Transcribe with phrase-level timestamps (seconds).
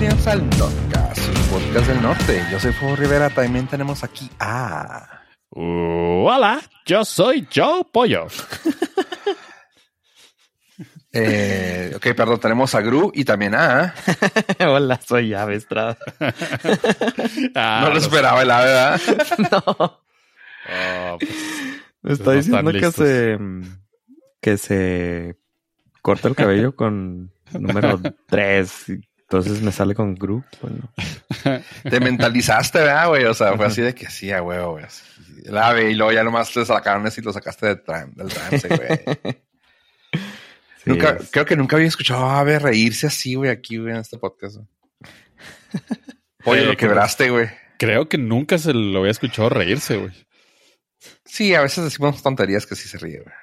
[0.00, 0.48] bienvenidos al un
[1.50, 2.44] podcast del norte.
[2.52, 5.24] Yo soy Fuego Rivera, también tenemos aquí a...
[5.50, 8.26] Uh, hola, yo soy Joe Pollo.
[11.10, 13.94] Eh, ok, perdón, tenemos a Gru y también a...
[14.60, 15.96] Hola, soy Ave Estrada.
[17.54, 19.00] Ah, no lo esperaba la verdad.
[19.50, 21.34] no, oh, pues,
[22.02, 23.38] me está no diciendo que se
[24.42, 25.38] que se
[26.02, 28.92] corta el cabello con número 3.
[29.30, 30.42] Entonces me sale con Gru.
[30.62, 30.90] Bueno,
[31.82, 33.24] Te mentalizaste, ¿verdad, güey?
[33.24, 34.84] O sea, fue así de que sí, a huevo, güey.
[34.84, 35.02] así.
[35.44, 38.28] El ave y luego ya nomás te sacaron eso y lo sacaste del, tran- del
[38.28, 38.88] trance, güey.
[40.12, 40.20] sí,
[40.86, 44.00] Nunca- es- creo que nunca había escuchado a Ave reírse así, güey, aquí, güey, en
[44.00, 44.56] este podcast.
[44.56, 44.66] güey.
[46.44, 47.48] Oye, Eh, lo quebraste, güey.
[47.78, 50.12] creo que nunca se lo había escuchado reírse, güey.
[51.26, 53.34] Sí, a veces decimos tonterías que sí se ríe, güey.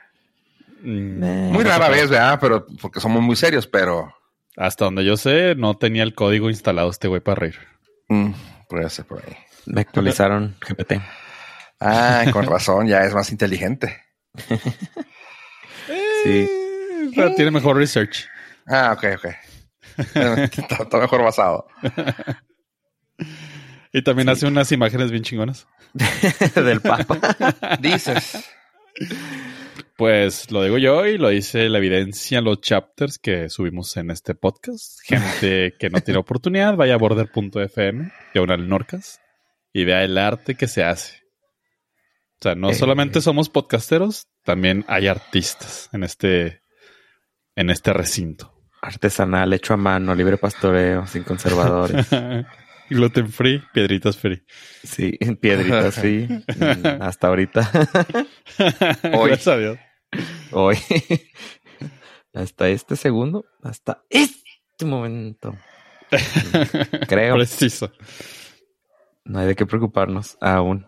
[0.95, 1.51] Mm.
[1.53, 2.39] Muy rara vez, ¿verdad?
[2.41, 4.11] Pero porque somos muy serios, pero...
[4.57, 7.59] Hasta donde yo sé, no tenía el código instalado este güey para reír.
[8.07, 8.31] Mm,
[8.69, 9.35] puede ser por ahí.
[9.65, 10.93] me actualizaron GPT.
[11.79, 14.01] Ah, con razón, ya es más inteligente.
[16.23, 16.49] Sí.
[17.15, 18.25] Pero tiene mejor research.
[18.65, 19.25] Ah, ok, ok.
[20.57, 21.67] está, está mejor basado.
[23.93, 25.67] Y también hace unas imágenes bien chingonas.
[26.55, 27.19] Del Papa.
[27.79, 28.43] Dices.
[29.97, 34.11] Pues lo digo yo y lo dice la evidencia en los chapters que subimos en
[34.11, 34.99] este podcast.
[35.05, 39.21] Gente que no tiene oportunidad, vaya a border.fm, diagonal Norcas,
[39.71, 41.21] y vea el arte que se hace.
[42.39, 42.73] O sea, no Eh.
[42.75, 46.61] solamente somos podcasteros, también hay artistas en este,
[47.55, 48.53] en este recinto.
[48.81, 52.05] Artesanal, hecho a mano, libre pastoreo, sin conservadores.
[52.89, 54.43] Gluten free, piedritas free.
[54.83, 56.27] Sí, piedritas, sí.
[56.57, 57.69] Mm, Hasta ahorita.
[59.13, 59.29] Hoy.
[59.29, 59.79] Gracias a Dios.
[60.51, 60.77] Hoy.
[62.33, 63.45] Hasta este segundo.
[63.63, 65.55] Hasta este momento.
[67.07, 67.35] Creo.
[67.35, 67.91] Preciso.
[69.23, 70.87] No hay de qué preocuparnos aún.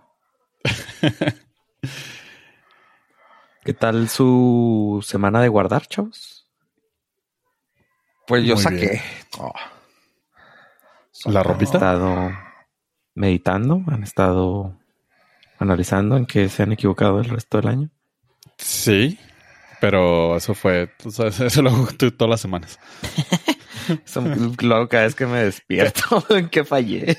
[3.63, 6.47] ¿Qué tal su semana de guardar, chavos?
[8.27, 8.77] Pues yo Muy saqué.
[8.77, 9.01] bien.
[9.39, 9.51] Oh.
[11.25, 11.71] La ¿Han ropita.
[11.73, 12.31] estado
[13.15, 13.81] meditando?
[13.87, 14.77] ¿Han estado
[15.59, 17.89] analizando en qué se han equivocado el resto del año?
[18.57, 19.19] Sí,
[19.81, 22.79] pero eso fue, o sea, eso lo hago tú todas las semanas.
[24.05, 24.21] Eso
[24.63, 27.17] lo hago cada vez que me despierto en qué fallé.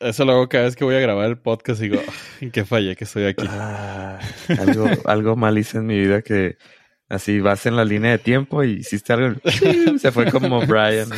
[0.00, 2.50] Eso lo hago cada vez que voy a grabar el podcast y digo, "Ah, ¿en
[2.50, 3.46] qué fallé que estoy aquí?
[3.48, 4.18] Ah,
[4.58, 6.56] algo, algo mal hice en mi vida que
[7.12, 9.40] así vas en la línea de tiempo y hiciste algo.
[9.98, 11.08] Se fue como Brian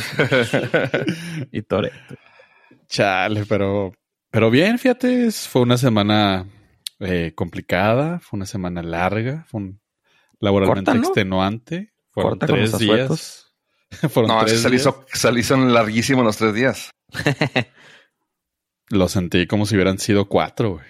[1.51, 2.15] y Toreto.
[2.87, 3.93] Chale, pero,
[4.29, 6.45] pero bien, fíjate, fue una semana
[6.99, 9.81] eh, complicada, fue una semana larga, fue un
[10.39, 11.07] laboralmente Corta, ¿no?
[11.07, 11.93] extenuante.
[12.11, 13.53] Fueron Corta con tres los días.
[14.11, 14.81] Fueron No, tres se días.
[14.81, 16.91] hizo, se le hizo larguísimo los tres días.
[18.89, 20.85] Lo sentí como si hubieran sido cuatro, güey.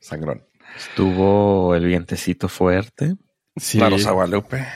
[0.00, 0.46] Sangrón.
[0.76, 3.14] Estuvo el vientecito fuerte.
[3.58, 3.78] Sí.
[3.78, 4.66] La Rosa Guadalupe.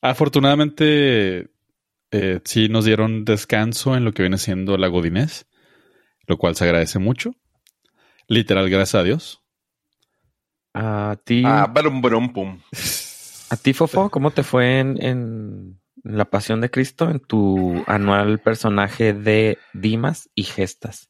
[0.00, 1.50] Afortunadamente,
[2.10, 5.46] eh, sí nos dieron descanso en lo que viene siendo la Godinés,
[6.26, 7.34] lo cual se agradece mucho.
[8.28, 9.42] Literal, gracias a Dios.
[10.74, 12.60] A ti, Ah, barum, barum, pum.
[13.50, 18.40] a ti, Fofo, ¿cómo te fue en, en La Pasión de Cristo, en tu anual
[18.40, 21.08] personaje de Dimas y Gestas?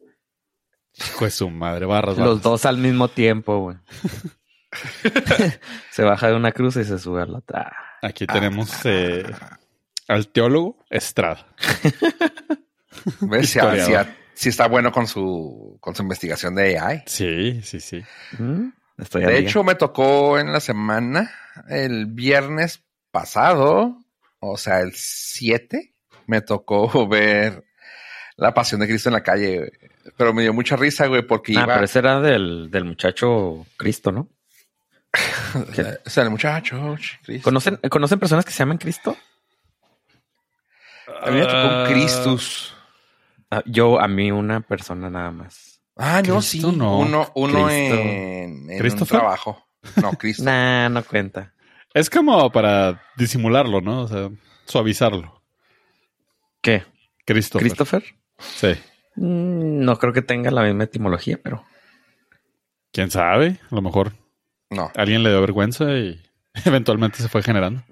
[0.96, 2.34] Hijo de su madre, barras, barras.
[2.34, 3.76] Los dos al mismo tiempo, güey.
[5.90, 7.72] se baja de una cruz y se sube a la otra.
[8.02, 9.24] Aquí tenemos eh,
[10.08, 11.46] al teólogo Estrada.
[13.20, 13.56] ¿Ves?
[14.36, 17.02] Si, está bueno con su, con su investigación de AI.
[17.06, 18.02] Sí, sí, sí.
[18.38, 18.68] ¿Mm?
[18.98, 19.38] Estoy De día.
[19.38, 21.30] hecho, me tocó en la semana,
[21.68, 23.96] el viernes pasado,
[24.40, 25.94] o sea, el 7,
[26.26, 27.64] me tocó ver
[28.36, 29.70] La Pasión de Cristo en la calle.
[30.16, 31.74] Pero me dio mucha risa, güey, porque Ah, iba...
[31.74, 34.28] pero ese era del, del muchacho Cristo, ¿no?
[36.06, 37.44] O sea, el muchacho, Cristo.
[37.44, 39.16] ¿Conocen, ¿Conocen personas que se llaman Cristo?
[41.22, 42.74] A mí me tocó un Ah, Cristus.
[43.50, 45.80] Ah, yo, a mí, una persona nada más.
[45.96, 46.60] Ah, no, sí.
[46.60, 46.98] No.
[46.98, 47.94] Uno, uno Cristo.
[47.94, 49.18] en, en un ¿Christopher?
[49.20, 49.64] trabajo.
[50.02, 50.42] No, Cristo.
[50.44, 51.52] Nah, no cuenta.
[51.92, 54.02] Es como para disimularlo, ¿no?
[54.02, 54.28] O sea,
[54.64, 55.42] suavizarlo.
[56.60, 56.84] ¿Qué?
[57.24, 57.58] Cristo.
[57.60, 58.02] ¿Christopher?
[58.38, 58.72] Sí.
[59.16, 61.64] Mm, No creo que tenga la misma etimología, pero
[62.92, 63.60] ¿Quién sabe?
[63.70, 64.12] A lo mejor
[64.74, 64.90] No.
[64.96, 66.20] alguien le dio vergüenza y
[66.64, 67.82] eventualmente se fue generando.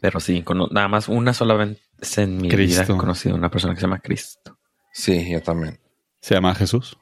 [0.00, 1.78] pero sí, cono- nada más una sola vez
[2.18, 2.94] en mi vida Cristo.
[2.94, 4.58] he conocido una persona que se llama Cristo.
[4.92, 5.80] Sí, yo también.
[6.20, 6.96] Se llama Jesús.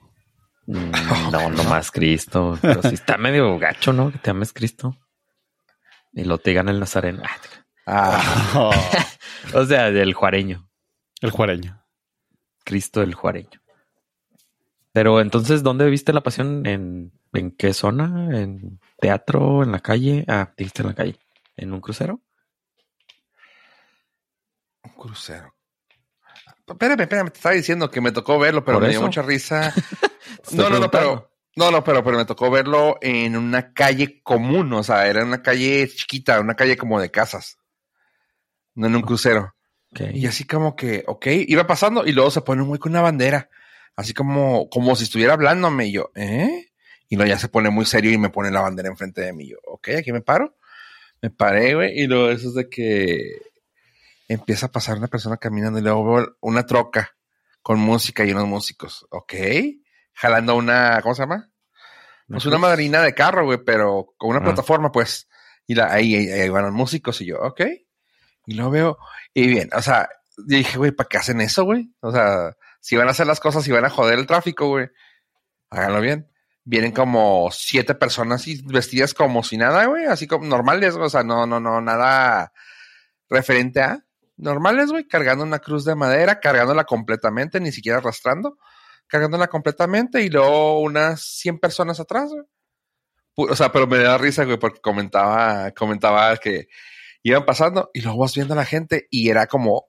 [0.67, 0.91] Mm,
[1.33, 2.59] No, no más Cristo.
[2.63, 4.11] Pero sí está medio gacho, ¿no?
[4.13, 4.97] Que te ames Cristo.
[6.13, 7.23] Y lo te digan el Nazareno.
[7.87, 8.21] Ah,
[8.55, 8.71] Ah,
[9.55, 10.69] O sea, del juareño.
[11.21, 11.83] El juareño.
[12.65, 13.61] Cristo el juareño.
[14.93, 16.65] Pero entonces, ¿dónde viste la pasión?
[16.67, 18.39] ¿En, en qué zona?
[18.39, 19.63] ¿En teatro?
[19.63, 20.25] ¿En la calle?
[20.29, 21.19] Ah, dijiste en la calle.
[21.57, 22.21] ¿En un crucero?
[24.85, 25.55] un crucero.
[26.67, 29.73] Espérame, espérame, te estaba diciendo que me tocó verlo, pero me dio mucha risa.
[30.53, 31.31] No, no, no, pero.
[31.57, 35.43] No, no, pero, pero me tocó verlo en una calle común, o sea, era una
[35.43, 37.59] calle chiquita, una calle como de casas.
[38.75, 39.55] No en un crucero.
[40.13, 43.03] Y así como que, ok, iba pasando y luego se pone un güey con una
[43.03, 43.49] bandera.
[43.95, 46.73] Así como, como si estuviera hablándome y yo, ¿eh?
[47.15, 49.49] Y luego ya se pone muy serio y me pone la bandera enfrente de mí.
[49.49, 50.57] Yo, ok, aquí me paro.
[51.23, 51.97] Me paré, güey.
[51.97, 53.41] Y luego eso es de que
[54.27, 57.15] empieza a pasar una persona caminando y luego veo una troca
[57.63, 59.07] con música y unos músicos.
[59.11, 59.33] Ok.
[60.13, 61.53] Jalando una, ¿cómo se llama?
[62.27, 64.45] Pues una madrina de carro, güey, pero con una Ah.
[64.45, 65.29] plataforma, pues.
[65.69, 67.61] Y la, ahí, ahí, ahí van los músicos y yo, ok.
[68.47, 68.99] Y lo veo.
[69.33, 71.95] Y bien, o sea, yo dije, güey, ¿para qué hacen eso, güey?
[72.01, 74.89] O sea, si van a hacer las cosas y van a joder el tráfico, güey,
[75.71, 76.29] háganlo bien.
[76.65, 81.47] Vienen como siete personas vestidas como si nada, güey, así como normales, o sea, no,
[81.47, 82.53] no, no, nada
[83.29, 84.05] referente a
[84.37, 88.57] normales, güey, cargando una cruz de madera, cargándola completamente, ni siquiera arrastrando,
[89.07, 92.45] cargándola completamente y luego unas 100 personas atrás, güey.
[93.37, 96.69] O sea, pero me da risa, güey, porque comentaba, comentaba que
[97.23, 99.87] iban pasando y luego vas viendo a la gente y era como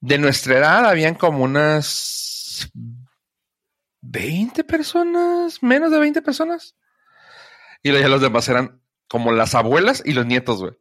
[0.00, 2.70] de nuestra edad, habían como unas
[4.00, 6.76] 20 personas, menos de 20 personas.
[7.82, 10.72] Y ya los demás eran como las abuelas y los nietos, güey.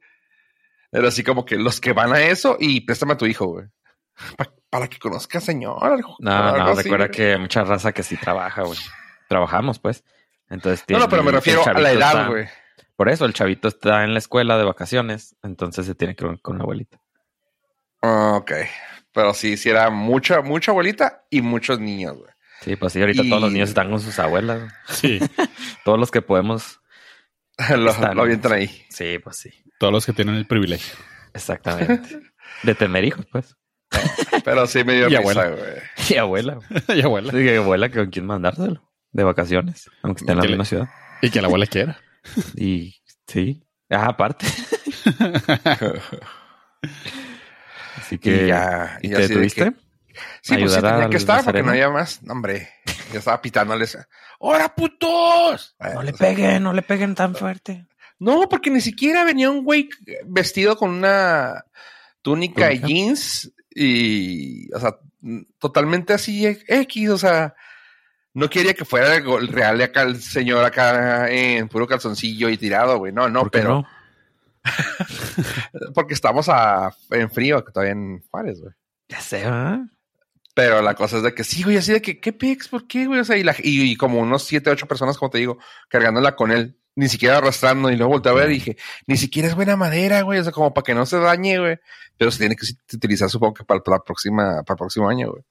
[0.91, 3.65] Era así como que los que van a eso y préstame a tu hijo, güey.
[4.37, 5.77] Pa- para que conozca, señor.
[6.19, 7.15] No, no, así, recuerda güey.
[7.15, 8.77] que hay mucha raza que sí trabaja, güey.
[9.29, 10.03] Trabajamos, pues.
[10.49, 12.47] Entonces No, no, pero me refiero a la edad, güey.
[12.95, 16.41] Por eso el chavito está en la escuela de vacaciones, entonces se tiene que ver
[16.41, 16.99] con la abuelita.
[18.01, 18.51] Ok.
[19.11, 22.31] Pero sí, sí era mucha, mucha abuelita y muchos niños, güey.
[22.61, 24.73] Sí, pues sí, ahorita Y- todos los niños están con sus abuelas.
[24.89, 25.19] Sí.
[25.85, 26.79] Todos los que podemos.
[27.77, 28.85] lo, Están- lo avientan ahí.
[28.89, 29.51] Sí, pues sí.
[29.79, 30.95] Todos los que tienen el privilegio.
[31.33, 32.19] Exactamente.
[32.63, 33.55] De tener hijos, pues.
[34.43, 35.49] Pero sí me dio Y risa, abuela.
[35.49, 35.61] güey.
[36.09, 36.59] Y abuela.
[36.89, 37.31] y abuela.
[37.31, 38.83] Sí, que abuela con quien mandárselo.
[39.11, 40.89] De vacaciones, aunque esté en la le- misma ciudad.
[41.21, 41.99] Y que la abuela quiera.
[42.55, 42.95] Y
[43.27, 43.63] sí.
[43.89, 44.45] Ah, aparte.
[47.97, 48.43] Así que.
[48.43, 49.63] Y ya, ¿Y y te de detuviste?
[49.71, 49.86] que-
[50.41, 52.21] Sí, pues sí tenía que estar porque no había más.
[52.23, 52.69] No, hombre,
[53.11, 53.97] ya estaba pitándoles.
[54.39, 55.75] ¡Hora, putos!
[55.93, 57.85] No le peguen, no le peguen tan fuerte.
[58.19, 59.89] No, porque ni siquiera venía un güey
[60.25, 61.65] vestido con una
[62.21, 64.97] túnica y jeans y, o sea,
[65.59, 67.55] totalmente así X, o sea,
[68.33, 72.57] no quería que fuera el real de acá el señor acá en puro calzoncillo y
[72.57, 73.11] tirado, güey.
[73.13, 73.87] No, no, ¿Por qué pero no?
[75.93, 78.73] porque estamos a, en frío, que todavía en Juárez, güey.
[79.07, 79.79] Ya sé, ¿verdad?
[80.57, 82.67] Pero la cosa es de que sí, güey, así de que, ¿qué pics?
[82.67, 83.19] ¿Por qué, güey?
[83.19, 86.35] O sea, y, la- y- y como unos siete, ocho personas, como te digo, cargándola
[86.35, 88.75] con él, ni siquiera arrastrando, y luego volteé a ver y dije,
[89.05, 91.77] ni siquiera es buena madera, güey, o sea, como para que no se dañe, güey.
[92.17, 92.65] Pero se tiene que
[92.95, 95.43] utilizar, supongo que para, la próxima, para el próximo año, güey.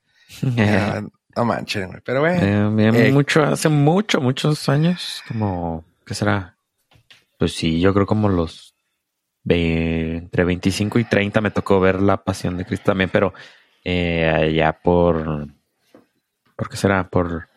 [0.56, 1.04] Ya,
[1.36, 2.00] no manches, güey.
[2.04, 6.56] Pero, güey, Eh, bien, Eh, mucho, hace mucho, muchos años, como, ¿qué será?
[7.38, 8.74] Pues sí, yo creo como los
[9.48, 13.32] entre 25 y 30 me tocó ver La Pasión de Cristo también, pero
[13.88, 15.46] eh, allá por,
[16.56, 17.08] ¿por qué será?
[17.08, 17.48] Por,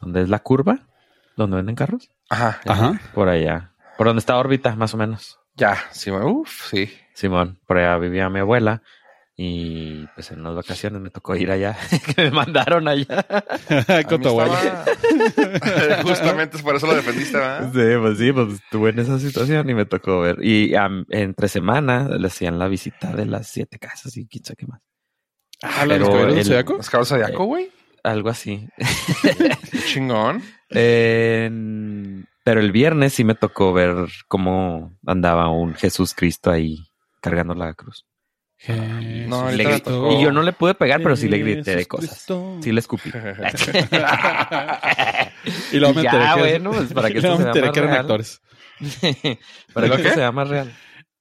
[0.00, 0.80] ¿dónde es la curva?
[1.36, 2.10] ¿Dónde venden carros?
[2.28, 3.00] ajá, Ajá.
[3.14, 5.38] Por allá, por donde está órbita, más o menos.
[5.54, 6.90] ya, sí, güey, uf, sí.
[7.14, 8.82] Simón, por allá vivía mi abuela
[9.36, 11.74] y pues en las vacaciones me tocó ir allá,
[12.14, 13.24] que me mandaron allá.
[13.88, 14.84] A Con mí tu abuela.
[14.86, 17.70] estaba- Justamente es por eso lo defendiste, ¿verdad?
[17.72, 20.38] Sí, pues sí, pues estuve en esa situación y me tocó ver.
[20.44, 20.72] Y
[21.10, 24.80] entre semana le hacían la visita de las siete casas y quién sabe qué más.
[25.62, 26.72] Ah, ¿la Pero de los caballeros del el- Zodiaco?
[26.74, 27.70] ¿Los cabros zodiaco, güey?
[28.04, 28.68] Algo así.
[29.86, 30.42] Chingón.
[30.68, 33.94] Pero el viernes sí me tocó ver
[34.26, 36.78] cómo andaba un Jesús Cristo ahí
[37.20, 38.04] cargando la cruz.
[39.28, 40.12] No, le tocó.
[40.12, 42.26] y yo no le pude pegar, pero sí le grité de cosas.
[42.60, 43.10] Sí le escupí.
[45.72, 47.98] y luego me ya, que, bueno, pues, para que y esto más que eran real.
[48.00, 48.40] actores.
[49.72, 50.08] para ¿Lo que qué?
[50.08, 50.72] esto sea más real.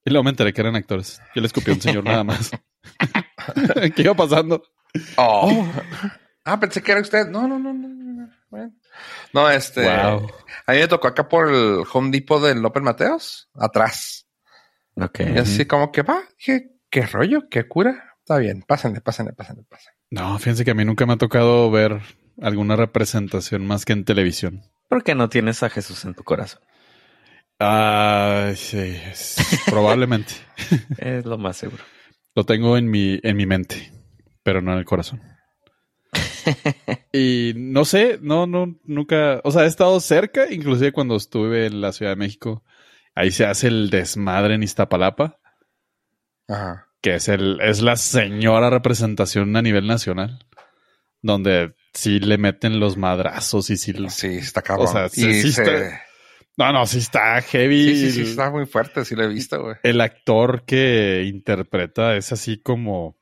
[0.05, 1.21] Y luego me enteré que eran actores.
[1.35, 2.51] Yo le escupí a un señor nada más.
[3.95, 4.63] ¿Qué iba pasando?
[5.17, 5.65] Oh.
[6.43, 7.27] Ah, pensé que era usted.
[7.27, 7.87] No, no, no, no.
[7.87, 8.29] no.
[8.49, 8.73] Bueno.
[9.33, 9.83] No, este.
[9.83, 10.29] Wow.
[10.67, 14.27] A mí me tocó acá por el Home Depot del López Mateos, atrás.
[14.95, 15.21] Ok.
[15.33, 18.15] Y así como que va, dije, qué rollo, qué cura.
[18.19, 19.97] Está bien, pásenle, pásenle, pásenle, pásenle.
[20.09, 22.01] No, fíjense que a mí nunca me ha tocado ver
[22.41, 24.63] alguna representación más que en televisión.
[24.89, 26.61] ¿Por qué no tienes a Jesús en tu corazón?
[27.59, 30.33] Ah, sí, es- probablemente.
[30.97, 31.83] Es lo más seguro.
[32.35, 33.91] Lo tengo en mi, en mi mente,
[34.43, 35.21] pero no en el corazón.
[37.13, 41.81] y no sé, no, no, nunca, o sea, he estado cerca, inclusive cuando estuve en
[41.81, 42.63] la Ciudad de México,
[43.15, 45.37] ahí se hace el desmadre en Iztapalapa,
[46.47, 46.87] Ajá.
[47.01, 50.45] que es el, es la señora representación a nivel nacional,
[51.21, 54.87] donde sí le meten los madrazos y sí, Sí, está cabrón.
[54.87, 56.01] O sea, sí- Y sí se- está-
[56.65, 57.95] no, no, sí está heavy.
[57.95, 59.75] sí, sí, sí, está muy fuerte, sí lo he visto, güey.
[59.83, 63.17] el actor que interpreta es así como.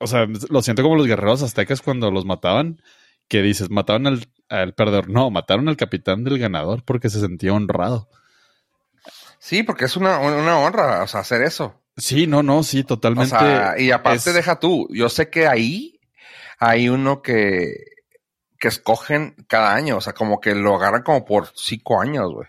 [0.00, 2.82] O sea, lo siento como los guerreros aztecas cuando los mataban,
[3.28, 5.08] que dices, mataron al, al perdedor.
[5.08, 8.08] No, mataron al capitán del ganador porque se sentía honrado.
[9.38, 11.80] Sí, porque es una, una honra, o sea, hacer eso.
[11.96, 13.28] Sí, no, no, sí, O totalmente.
[13.30, 16.00] sea, y aparte es- deja tú, yo sé que ahí
[16.58, 17.74] hay uno que,
[18.58, 22.48] que escogen cada año, o sea, como que lo agarran como por cinco años, güey.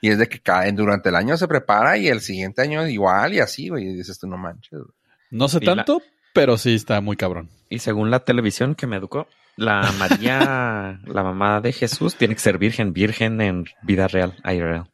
[0.00, 3.34] Y es de que cada, durante el año se prepara y el siguiente año igual
[3.34, 3.84] y así, güey.
[3.88, 4.70] Y dices tú, no manches.
[4.78, 4.92] güey.
[5.30, 6.00] No sé Y la- tanto,
[6.32, 7.50] pero sí está muy cabrón.
[7.68, 9.26] Y según la televisión que me educó,
[9.56, 14.84] la María, la mamá de Jesús, tiene que ser virgen, virgen en vida real, IRL.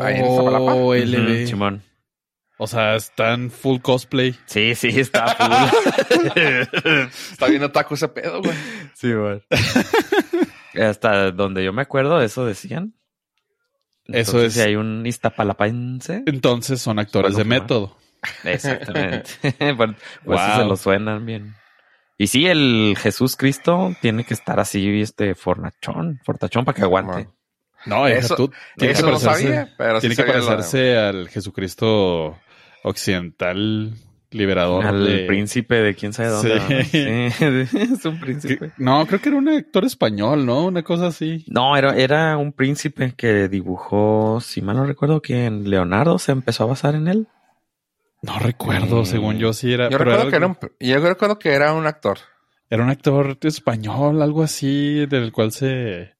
[0.00, 0.24] Ahí en.
[0.26, 1.46] Oh.
[1.46, 1.82] Simón.
[2.58, 4.34] O sea, están full cosplay.
[4.46, 6.32] Sí, sí, está full.
[7.32, 8.56] Está bien otaku ese pedo, güey.
[8.94, 9.42] sí, güey.
[10.82, 12.94] Hasta donde yo me acuerdo, eso decían.
[14.08, 16.22] Eso es- Si hay un iztapalapense.
[16.26, 17.96] Entonces son actores Puedo de método.
[18.44, 19.30] Exactamente.
[19.58, 19.94] eso
[20.24, 20.38] Wow.
[20.56, 21.54] se lo suenan bien.
[22.18, 27.28] Y sí, el Jesús Cristo tiene que estar así, este, fornachón, fortachón para que aguante.
[27.84, 31.28] No, Eso- tú, tiene Eso que no parecerse- sabía, pero Tiene sí que parecerse al
[31.28, 32.36] Jesucristo
[32.82, 33.92] occidental
[34.30, 34.84] liberador.
[34.84, 36.84] Al de- príncipe de quién sabe dónde.
[36.84, 37.04] Sí.
[37.04, 37.66] ¿no?
[37.66, 38.72] Sí, es un príncipe.
[38.78, 40.64] no, creo que era un actor español, ¿no?
[40.66, 41.44] Una cosa así.
[41.48, 46.32] No, era, era un príncipe que dibujó, si mal no recuerdo, que en Leonardo se
[46.32, 47.28] empezó a basar en él.
[48.22, 49.06] No recuerdo, Mm.
[49.06, 49.88] según yo sí era.
[49.90, 52.18] Yo pero recuerdo, que era un, yo recuerdo que era un actor.
[52.70, 56.14] era un actor español, algo así, del cual se,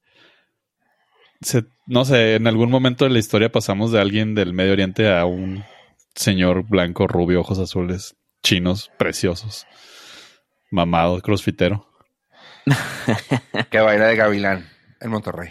[1.40, 1.64] se.
[1.86, 5.25] No sé, en algún momento de la historia pasamos de alguien del Medio Oriente a
[5.25, 5.64] un
[6.16, 9.66] señor blanco, rubio, ojos azules, chinos, preciosos,
[10.70, 11.87] mamado, crossfitero.
[13.70, 14.68] Que baila de Gavilán
[15.00, 15.50] en Monterrey.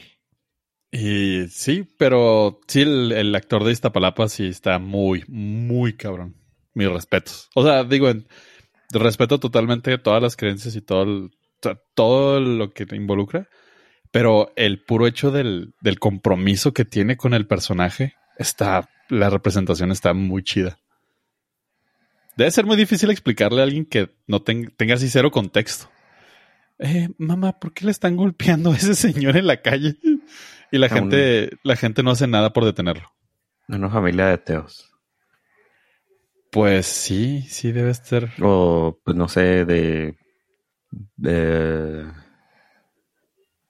[0.91, 6.36] Y sí, pero sí, el, el actor de Iztapalapa sí está muy, muy cabrón.
[6.74, 7.50] Mis respetos.
[7.55, 8.27] O sea, digo, en-
[8.91, 11.31] respeto totalmente todas las creencias y todo, el-
[11.95, 13.48] todo lo que te involucra,
[14.12, 19.92] pero el puro hecho del, del compromiso que tiene con el personaje está, la representación
[19.92, 20.77] está muy chida.
[22.38, 25.89] Debe ser muy difícil explicarle a alguien que no ten- tenga así cero contexto.
[26.80, 29.96] Eh, mamá, ¿por qué le están golpeando a ese señor en la calle?
[30.72, 33.10] Y la A un- gente, la gente no hace nada por detenerlo.
[33.70, 34.92] Una familia de ateos.
[36.51, 38.32] Pues sí, sí debe ser.
[38.42, 40.18] O, pues no sé, de.
[41.18, 42.06] de.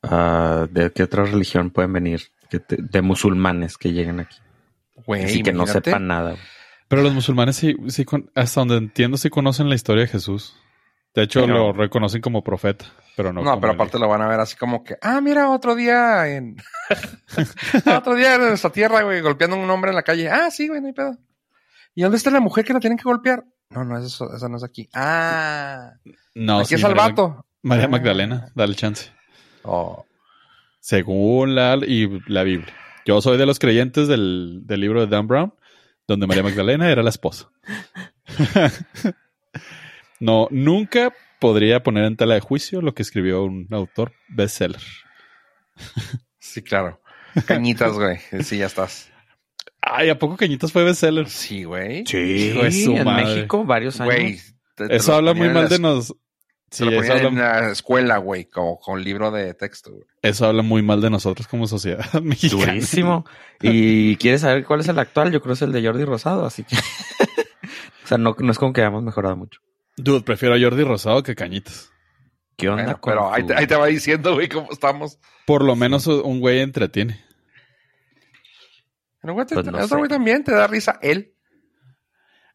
[0.03, 2.21] ah, ¿De qué otra religión pueden venir?
[2.49, 4.37] Que te- de musulmanes que lleguen aquí.
[5.07, 6.35] Güey, Así que no sepan nada.
[6.87, 10.55] Pero los musulmanes sí, sí con- hasta donde entiendo, sí conocen la historia de Jesús.
[11.13, 12.85] De hecho, Pero- lo reconocen como profeta,
[13.15, 13.41] pero no.
[13.41, 16.27] No, como pero aparte lo van a ver así como que, ah, mira, otro día
[16.27, 16.57] en.
[17.97, 20.29] otro día en nuestra tierra, güey, golpeando a un hombre en la calle.
[20.29, 21.17] Ah, sí, güey, no hay pedo.
[21.93, 23.45] ¿Y dónde está la mujer que la tienen que golpear?
[23.69, 24.89] No, no, eso, eso no es aquí.
[24.93, 25.91] Ah,
[26.35, 27.45] No, aquí sí, es al María, vato.
[27.61, 27.89] María Ah.
[27.89, 29.09] Magdalena, dale chance.
[29.63, 30.05] Oh,
[30.81, 32.73] Según la, y la Biblia.
[33.05, 35.53] Yo soy de los creyentes del, del libro de Dan Brown,
[36.07, 37.49] donde María Magdalena era la esposa.
[40.19, 44.81] no, nunca podría poner en tela de juicio lo que escribió un autor bestseller.
[46.39, 47.01] sí, claro.
[47.45, 48.17] Cañitas, güey.
[48.43, 49.11] Sí, ya estás.
[49.81, 51.29] Ay, ¿a poco Cañitas fue bestseller?
[51.29, 52.05] Sí, güey.
[52.07, 53.25] Sí, su en madre.
[53.25, 54.15] México varios años.
[54.15, 54.39] Güey.
[54.75, 56.15] te- te Eso habla muy mal de nos.
[56.77, 60.03] Sí, lo eso ponían en habla, la escuela, güey, como con libro de texto, güey.
[60.21, 62.65] eso habla muy mal de nosotros como sociedad mexicana.
[62.73, 63.25] Durísimo.
[63.61, 65.31] ¿Y quieres saber cuál es el actual?
[65.31, 66.75] Yo creo que es el de Jordi Rosado, así que...
[68.03, 69.59] o sea, no, no es como que hayamos mejorado mucho.
[69.97, 71.91] Dude, prefiero a Jordi Rosado que Cañitas.
[72.57, 75.19] ¿Qué onda Bueno, con pero ahí te, ahí te va diciendo, güey, cómo estamos.
[75.45, 77.23] Por lo menos un güey entretiene.
[79.21, 81.33] Pero, güey, te- Pues no otro güey también te da risa él.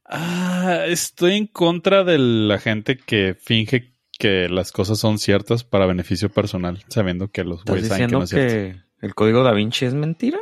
[0.05, 5.87] Ah, estoy en contra de la gente que finge que las cosas son ciertas para
[5.87, 8.83] beneficio personal, sabiendo que los ¿Estás güeyes saben que no es que, cierto.
[9.01, 10.39] el código da Vinci es mentira?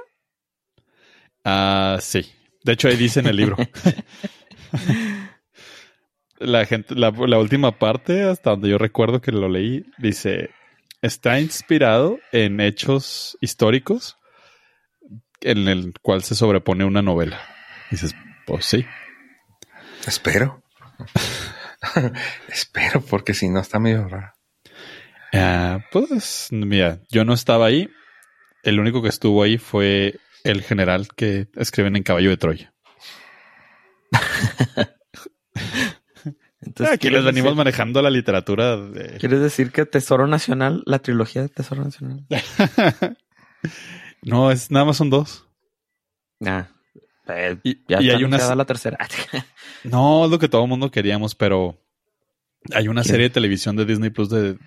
[1.45, 2.31] Ah, sí.
[2.65, 3.57] De hecho, ahí dice en el libro.
[6.39, 10.51] la gente, la, la última parte, hasta donde yo recuerdo que lo leí, dice:
[11.01, 14.17] está inspirado en hechos históricos
[15.41, 17.41] en el cual se sobrepone una novela.
[17.91, 18.15] Dices,
[18.47, 18.85] Pues sí.
[20.07, 20.63] Espero.
[22.49, 24.33] Espero, porque si no está medio raro.
[25.33, 27.89] Ah, pues, mira, yo no estaba ahí.
[28.63, 32.75] El único que estuvo ahí fue el general que escriben en Caballo de Troya.
[36.61, 39.17] Entonces, Aquí ¿quieres les venimos decir- manejando la literatura de...
[39.19, 42.27] ¿Quieres decir que Tesoro Nacional, la trilogía de Tesoro Nacional?
[44.23, 45.47] no, es nada más son dos.
[46.45, 46.69] Ah,
[47.29, 48.55] eh, Y, ya y está hay una...
[48.55, 48.99] la tercera.
[49.85, 51.81] No, es lo que todo el mundo queríamos, pero
[52.75, 54.59] hay una serie de televisión de Disney Plus de,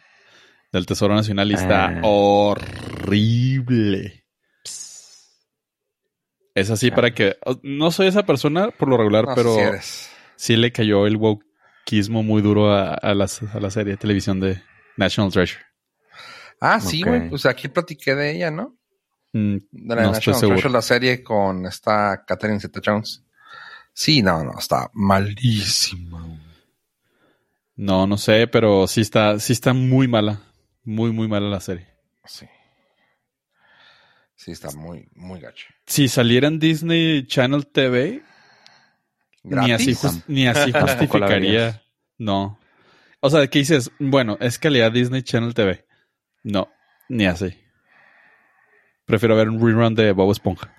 [0.71, 1.99] del Tesoro Nacional y está Ah.
[2.03, 4.23] horrible.
[6.55, 6.95] Es así Ah.
[6.95, 7.37] para que...
[7.63, 9.55] No soy esa persona por lo regular, No, pero
[10.35, 14.39] sí le cayó el wokeismo muy duro a, a las- a la serie de televisión
[14.39, 14.61] de
[14.97, 15.61] National Treasure.
[16.59, 17.29] Ah, sí, güey.
[17.29, 18.77] Pues aquí platiqué de ella, ¿no?
[19.33, 20.69] Mm, De la No estoy seguro.
[20.69, 23.23] La serie con esta Catherine Zeta Jones.
[23.93, 26.25] Sí, no, no, está malísima.
[27.75, 30.41] no, no sé, pero sí está, sí está muy mala.
[30.83, 31.87] Muy, muy mala la serie.
[32.25, 32.45] Sí.
[34.35, 35.67] Sí, está muy, muy gacho.
[35.85, 38.23] Si saliera en Disney Channel TV,
[39.43, 39.95] Ni así,
[40.27, 41.83] ni así justificaría.
[42.17, 42.57] No.
[43.19, 43.91] O sea, ¿qué dices?
[43.99, 45.85] Bueno, es calidad Disney Channel TV.
[46.43, 46.69] No,
[47.07, 47.55] ni así.
[49.11, 50.73] Prefiero ver un rerun de Bob Esponja.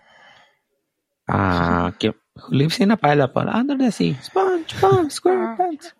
[1.29, 2.15] Ah, que
[2.49, 4.17] lives in a pineapple under the sea.
[4.23, 5.95] SpongeBob SquarePants.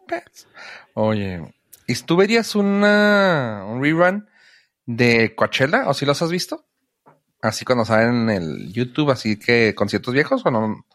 [0.95, 1.55] Oye,
[1.87, 4.27] ¿y tú verías una, un rerun
[4.87, 5.89] de Coachella?
[5.89, 6.65] ¿O si los has visto?
[7.43, 10.87] Así cuando salen en el YouTube, así que conciertos viejos o no.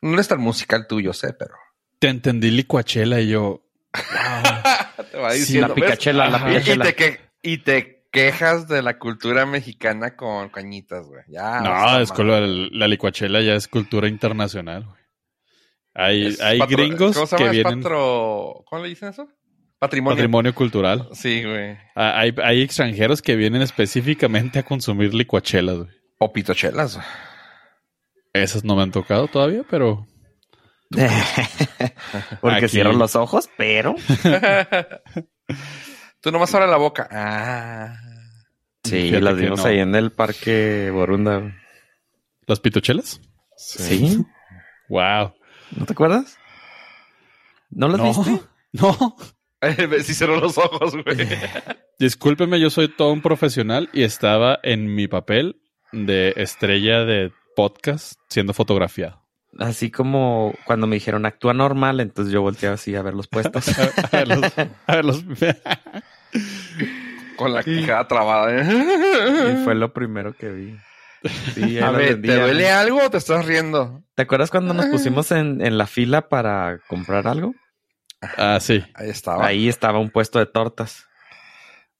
[0.00, 1.54] No es tan musical tuyo, sé, pero.
[2.00, 3.62] Te entendí licuachela y yo.
[5.12, 5.74] Te va Sí, la ¿ves?
[5.76, 6.52] picachela, la Ajá.
[6.52, 6.84] Y, y picachela.
[6.84, 11.22] te que, y te quejas de la cultura mexicana con cañitas, güey.
[11.28, 11.60] Ya.
[11.60, 15.00] no, es la, la licuachela ya es cultura internacional, güey.
[15.94, 17.52] Hay, Es hay patro- gringos ¿Cómo se que llama?
[17.52, 19.28] Vienen patro- ¿Cómo le dicen eso?
[19.78, 20.16] Patrimonio.
[20.16, 21.08] patrimonio cultural.
[21.12, 21.76] Sí, güey.
[21.96, 25.90] Ah, Hay, hay extranjeros que vienen específicamente a consumir licuachelas, güey.
[26.18, 26.96] O pitochelas.
[26.96, 27.06] güey.
[28.34, 30.06] Esas no me han tocado todavía, pero
[32.40, 32.68] Porque Aquí.
[32.68, 33.94] cierro los ojos, pero.
[36.20, 37.08] Tú nomás abre la boca.
[37.10, 37.96] Ah.
[38.84, 39.66] Sí, Fíjate las vimos no.
[39.66, 41.54] ahí en el parque Borunda.
[42.46, 43.20] ¿las pitochelas?
[43.56, 44.24] Sí.
[44.88, 45.34] Wow.
[45.76, 46.36] ¿No te acuerdas?
[47.70, 48.40] ¿No las No, viste?
[48.72, 49.16] no.
[50.02, 51.16] sí cerró los ojos, güey.
[51.98, 55.60] Discúlpeme, yo soy todo un profesional y estaba en mi papel
[55.92, 59.20] de estrella de podcast siendo fotografiado.
[59.58, 63.68] Así como cuando me dijeron actúa normal, entonces yo volteaba así a ver los puestos.
[63.78, 64.52] A ver los-
[64.86, 65.24] a ver los-
[67.36, 68.52] Con la quijada trabada.
[68.54, 69.60] y ¿eh?
[69.64, 70.76] fue lo primero que vi.
[71.54, 74.02] Sí, A ver, ¿te duele algo o te estás riendo?
[74.14, 77.54] ¿Te acuerdas cuando nos pusimos en, en la fila para comprar algo?
[78.36, 78.84] ah, sí.
[78.94, 79.46] Ahí estaba.
[79.46, 81.06] Ahí estaba un puesto de tortas.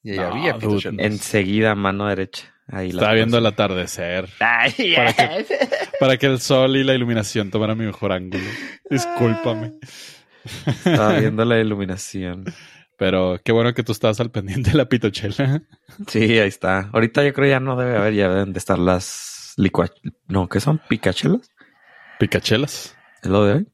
[0.03, 0.91] Y ahí No, había dude.
[0.99, 2.47] Enseguida, mano derecha.
[2.67, 5.45] Ahí Estaba viendo el atardecer Ay, Para que-
[5.99, 8.45] para que el sol y la iluminación tomaran mi mejor ángulo.
[8.89, 9.73] Discúlpame.
[10.85, 12.45] Estaba viendo la iluminación.
[13.01, 15.63] Pero qué bueno que tú estabas al pendiente de la pitochela.
[16.05, 16.91] Sí, ahí está.
[16.93, 19.89] Ahorita yo creo ya no debe haber, ya deben de estar las licua...
[20.27, 20.79] No, ¿qué son?
[20.87, 21.49] ¿Picachelas?
[22.19, 22.95] Picachelas.
[23.23, 23.67] ¿Es lo de hoy?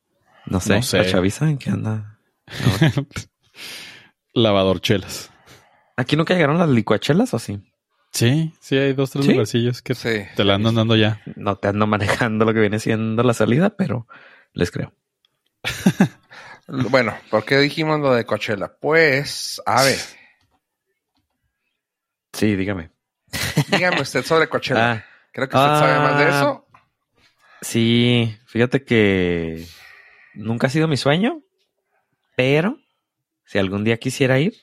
[0.45, 0.75] No sé.
[0.77, 0.99] No sé.
[0.99, 2.19] ¿La chaviza en qué anda?
[4.33, 5.29] Lavadorchelas.
[5.97, 7.59] ¿Aquí nunca llegaron las licuachelas o sí?
[8.13, 9.31] Sí, sí, hay dos, tres ¿Sí?
[9.33, 10.21] lugarcillos que Sí.
[10.37, 11.21] te la andan dando ya.
[11.35, 14.07] No te ando manejando lo que viene siendo la salida, pero
[14.53, 14.93] les creo.
[16.67, 18.67] Bueno, ¿por qué dijimos lo de Coachella?
[18.80, 19.97] Pues, a ver,
[22.34, 22.91] Sí, dígame.
[23.69, 24.91] dígame usted sobre Coachella.
[24.91, 26.30] Ah, Creo que usted sabe más de Ah.
[26.30, 26.67] eso.
[27.62, 29.65] sí, fíjate que
[30.34, 31.41] nunca ha sido mi sueño,
[32.36, 32.77] pero
[33.45, 34.53] si algún día quisiera ir,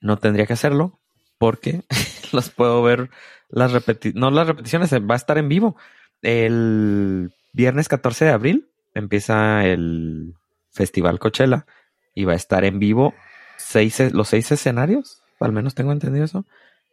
[0.00, 1.00] no tendría que hacerlo
[1.38, 1.82] porque
[2.32, 3.10] los puedo ver
[3.48, 5.76] las repeticiones, no las repeticiones, va a estar en vivo.
[6.22, 10.34] El viernes 14 de abril empieza el
[10.72, 11.66] Festival Coachella
[12.14, 13.14] y va a estar en vivo
[13.58, 16.44] seis, los seis escenarios, al menos tengo entendido eso.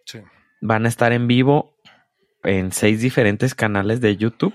[0.06, 0.20] Sí.
[0.62, 1.76] Van a estar en vivo
[2.44, 4.54] en seis diferentes canales de YouTube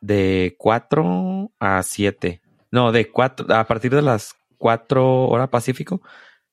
[0.00, 2.40] de 4 a 7.
[2.70, 6.02] No, de 4 a partir de las 4 hora Pacífico,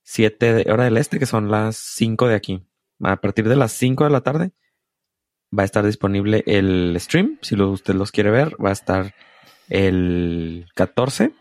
[0.04, 2.66] 7 de hora del este, que son las 5 de aquí.
[3.04, 4.52] A partir de las 5 de la tarde
[5.58, 7.38] va a estar disponible el stream.
[7.42, 9.14] Si lo- usted los quiere ver, va a estar
[9.70, 11.32] el 14.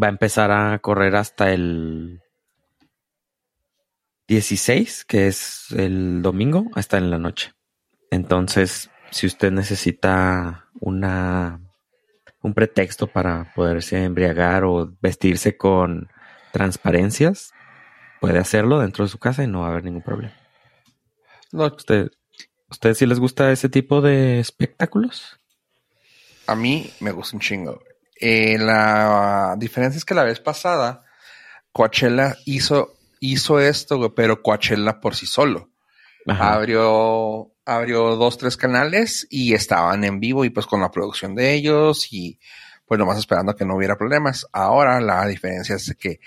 [0.00, 2.20] Va a empezar a correr hasta el
[4.28, 7.52] 16, que es el domingo, hasta en la noche.
[8.10, 11.60] Entonces, si usted necesita una
[12.42, 16.08] un pretexto para poderse embriagar o vestirse con
[16.52, 17.52] transparencias,
[18.20, 20.34] puede hacerlo dentro de su casa y no va a haber ningún problema.
[21.52, 22.10] Lo- ¿Usted,
[22.68, 25.38] ¿Ustedes sí les gusta ese tipo de espectáculos?
[26.46, 27.80] a mí me gusta un chingo.
[28.16, 31.04] Eh, la diferencia es que la vez pasada,
[31.72, 35.70] Coachella hizo, hizo esto, güey, pero Coachella por sí solo.
[36.26, 36.54] Ajá.
[36.54, 41.52] Abrió, abrió dos, tres canales y estaban en vivo y pues con la producción de
[41.52, 42.38] ellos y
[42.86, 44.46] pues nomás esperando que no hubiera problemas.
[44.52, 46.20] Ahora la diferencia es que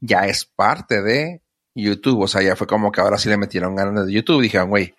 [0.00, 1.42] ya es parte de
[1.74, 2.22] YouTube.
[2.22, 4.42] O sea, ya fue como que ahora sí le metieron ganas de YouTube.
[4.42, 4.94] Dijeron, güey,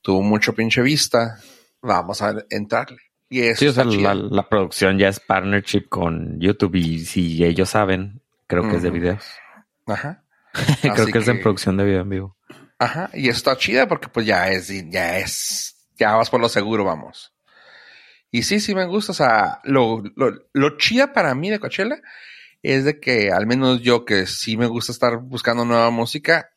[0.00, 1.38] tuvo mucho pinche vista.
[1.82, 2.98] Vamos a entrarle.
[3.28, 7.44] Y eso Sí, o sea, la, la producción ya es partnership con YouTube y si
[7.44, 9.24] ellos saben, creo que es de videos.
[9.86, 10.22] Ajá.
[10.82, 12.36] creo Así que es que- producción de video en vivo.
[12.78, 13.10] Ajá.
[13.14, 16.84] Y eso está chida porque pues ya es, ya es, ya vas por lo seguro,
[16.84, 17.32] vamos.
[18.30, 19.12] Y sí, sí me gusta.
[19.12, 21.96] O sea, lo, lo, lo chida para mí de Coachella
[22.62, 26.50] es de que al menos yo que sí me gusta estar buscando nueva música,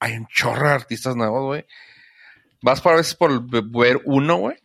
[0.00, 1.66] hay un chorro de artistas nuevos, güey.
[2.62, 4.56] Vas por a veces por ver uno, güey,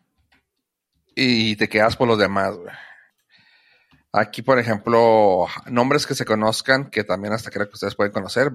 [1.15, 2.73] y te quedas por los demás, güey.
[4.13, 8.51] Aquí, por ejemplo, nombres que se conozcan, que también hasta creo que ustedes pueden conocer.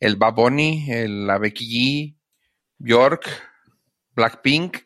[0.00, 1.66] El Bad Bunny, el, la Becky
[2.14, 2.18] G,
[2.78, 3.26] Bjork,
[4.14, 4.78] Blackpink.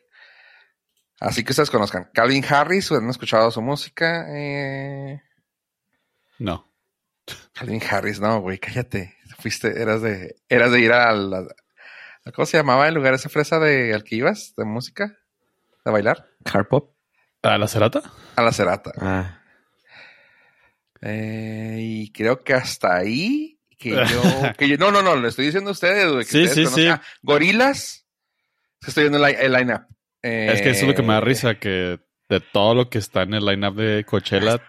[1.21, 2.09] Así que ustedes conozcan.
[2.13, 4.25] Calvin Harris, ¿han escuchado su música?
[4.35, 5.21] Eh,
[6.39, 6.67] No.
[7.53, 9.15] Calvin Harris, no, güey, cállate.
[9.39, 11.47] Fuiste, eras de, eras de ir a la,
[12.25, 14.53] a- ¿cómo se llamaba el lugar esa fresa de al que ibas?
[14.57, 15.17] ¿De música?
[15.85, 16.27] ¿De bailar?
[16.43, 16.93] Car Pop.
[17.43, 18.01] ¿A la cerata?
[18.35, 18.91] A la Cerata.
[18.99, 19.37] Ah,
[21.01, 24.23] Eh, y creo que hasta ahí que yo,
[24.57, 26.87] que yo- no, no, no, lo estoy diciendo a ustedes, que Sí, ustedes sí, sí.
[26.87, 28.05] Ah, Gorilas.
[28.85, 29.81] Estoy viendo el, el line-up.
[30.21, 31.99] Es que eso es lo que me da Eh, risa, que
[32.29, 34.59] de todo lo que está en el lineup de Coachella,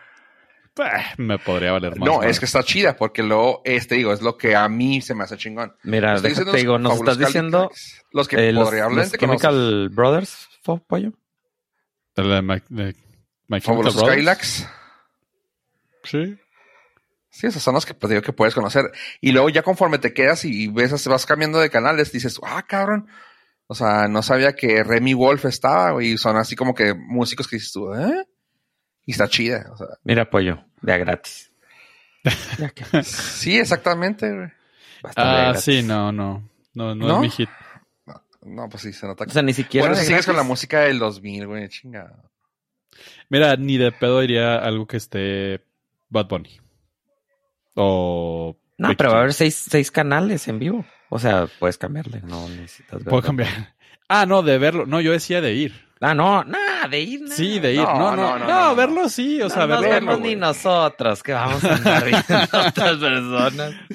[1.18, 2.06] me podría valer más.
[2.08, 5.14] No, es que está chida, porque luego, este digo, es lo que a mí se
[5.14, 5.74] me hace chingón.
[5.82, 7.70] mira, diciendo digo, los nos estás diciendo
[8.12, 11.12] los que eh, los, probablemente los Chemical Brothers, ¿fue, pollo?
[12.16, 12.94] ¿De la de
[13.48, 14.02] My Fabulosos?
[14.02, 14.68] Cadillacs.
[16.04, 16.38] Sí.
[17.30, 18.90] Sí, esos son los que pues, digo que puedes conocer.
[19.20, 23.08] Y luego ya conforme te quedas y ves, vas cambiando de canales, dices, ah, cabrón.
[23.66, 27.48] O sea, no sabía que Remy Wolf estaba, güey, y son así como que músicos
[27.48, 28.26] que dices tú, ¿eh?
[29.06, 29.66] Y está chida.
[29.72, 31.50] O sea, Mira, pollo, de a gratis.
[33.02, 34.48] Sí, exactamente, güey.
[35.16, 35.62] Ah, gratis.
[35.64, 36.48] sí, no, no.
[36.74, 37.14] No, no, ¿No?
[37.16, 37.48] es mi hit.
[38.44, 39.32] No, pues sí, se nota O que.
[39.32, 39.86] sea, ni siquiera.
[39.86, 42.12] Bueno, si sigues con la música del 2000, güey, chinga.
[43.28, 45.64] Mira, ni de pedo iría algo que esté
[46.10, 46.60] Bad Bunny.
[47.74, 48.56] O.
[48.78, 50.84] No, pero va a haber seis, seis canales en vivo.
[51.08, 53.10] O sea, puedes cambiarle, no necesitas verlo.
[53.10, 53.74] Puedo cambiar.
[54.08, 54.86] Ah, no, de verlo.
[54.86, 55.86] No, yo decía de ir.
[56.00, 57.20] Ah, no, nada, de ir.
[57.22, 57.34] nada.
[57.36, 57.80] Sí, de ir.
[57.80, 59.40] No, No, no, no, no, no, no, verlo sí.
[59.40, 59.88] O No sea, verlo.
[59.88, 60.34] vemos güey.
[60.34, 62.24] ni nosotros, que vamos a andar viendo
[62.58, 63.22] a otras personas.
[63.22, 63.50] No,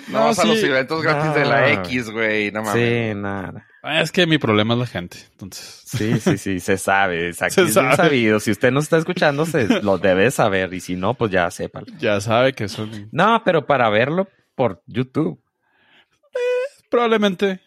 [0.07, 0.65] No, vamos a los sí.
[0.67, 1.67] eventos gratis de la No.
[1.83, 3.09] X, güey, no mames.
[3.13, 3.67] Sí, nada.
[3.89, 5.17] Ah, Es que mi problema es la gente.
[5.31, 5.83] Entonces.
[5.85, 7.29] Sí, sí, sí, se sabe.
[7.39, 7.95] Aquí Se es bien sabe.
[7.95, 8.39] sabido.
[8.39, 10.73] Si usted no está escuchando, se lo debe saber.
[10.73, 11.85] Y si no, pues ya sépalo.
[11.99, 13.07] Ya sabe que son.
[13.11, 15.39] No, pero para verlo por YouTube.
[16.89, 17.61] Probablemente.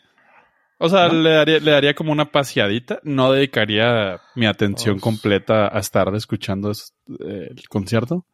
[0.78, 1.14] O sea, ¿No?
[1.14, 3.00] le, daría, le daría como una paseadita.
[3.02, 8.24] No dedicaría mi atención completa a estar escuchando es- eh, el concierto.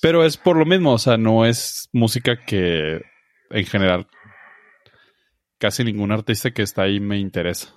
[0.00, 0.92] Pero es por lo mismo.
[0.92, 3.00] O sea, no es música que
[3.50, 4.06] en general
[5.58, 7.74] casi ningún artista que está ahí me interesa.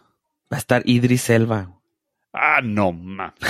[0.51, 1.79] Va a estar Idris Elba.
[2.33, 3.33] Ah, no, ma.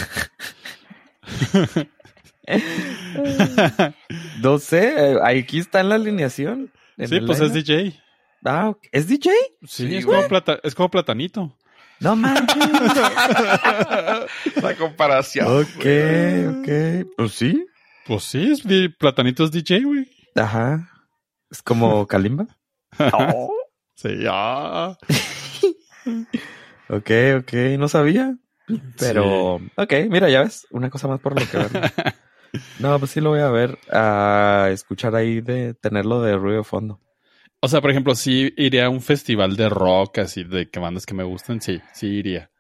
[4.41, 6.71] No sé, aquí está en la alineación.
[6.97, 7.53] en sí, pues es.
[7.53, 7.99] DJ.
[8.43, 8.73] Ah.
[8.91, 9.31] ¿es DJ?
[9.63, 11.55] Sí, Sí, es, como plata, es como platanito.
[11.99, 12.57] No manches.
[14.61, 15.45] La comparación.
[15.47, 15.85] ok,
[16.57, 16.67] ok.
[17.15, 17.65] Pues sí.
[18.07, 18.63] Pues sí, es,
[18.97, 20.09] platanito es DJ, güey.
[20.35, 20.89] Ajá.
[21.49, 22.47] Es como Kalimba.
[23.13, 23.53] Oh.
[24.01, 24.97] Sí, ya.
[26.89, 27.09] Ok,
[27.39, 28.35] ok, no sabía.
[28.99, 31.69] Pero, ok, mira, ya ves, una cosa más por lo que ver.
[32.79, 36.63] No, pues sí lo voy a ver, a escuchar ahí de tenerlo de ruido de
[36.65, 36.99] fondo.
[37.61, 41.05] O sea, por ejemplo, sí iría a un festival de rock, así de que bandas
[41.05, 42.51] que me gustan, sí, sí iría.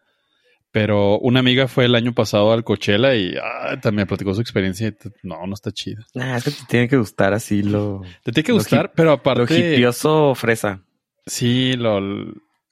[0.71, 4.87] Pero una amiga fue el año pasado al Coachella y ah, también platicó su experiencia
[4.87, 6.05] y no, no está chida.
[6.13, 9.09] Nah, es que te tiene que gustar así lo, Te tiene que Lo gustar, pero
[9.09, 9.73] lo aparte...
[9.73, 10.85] hipioso fresa.
[11.31, 12.01] Sí, lo...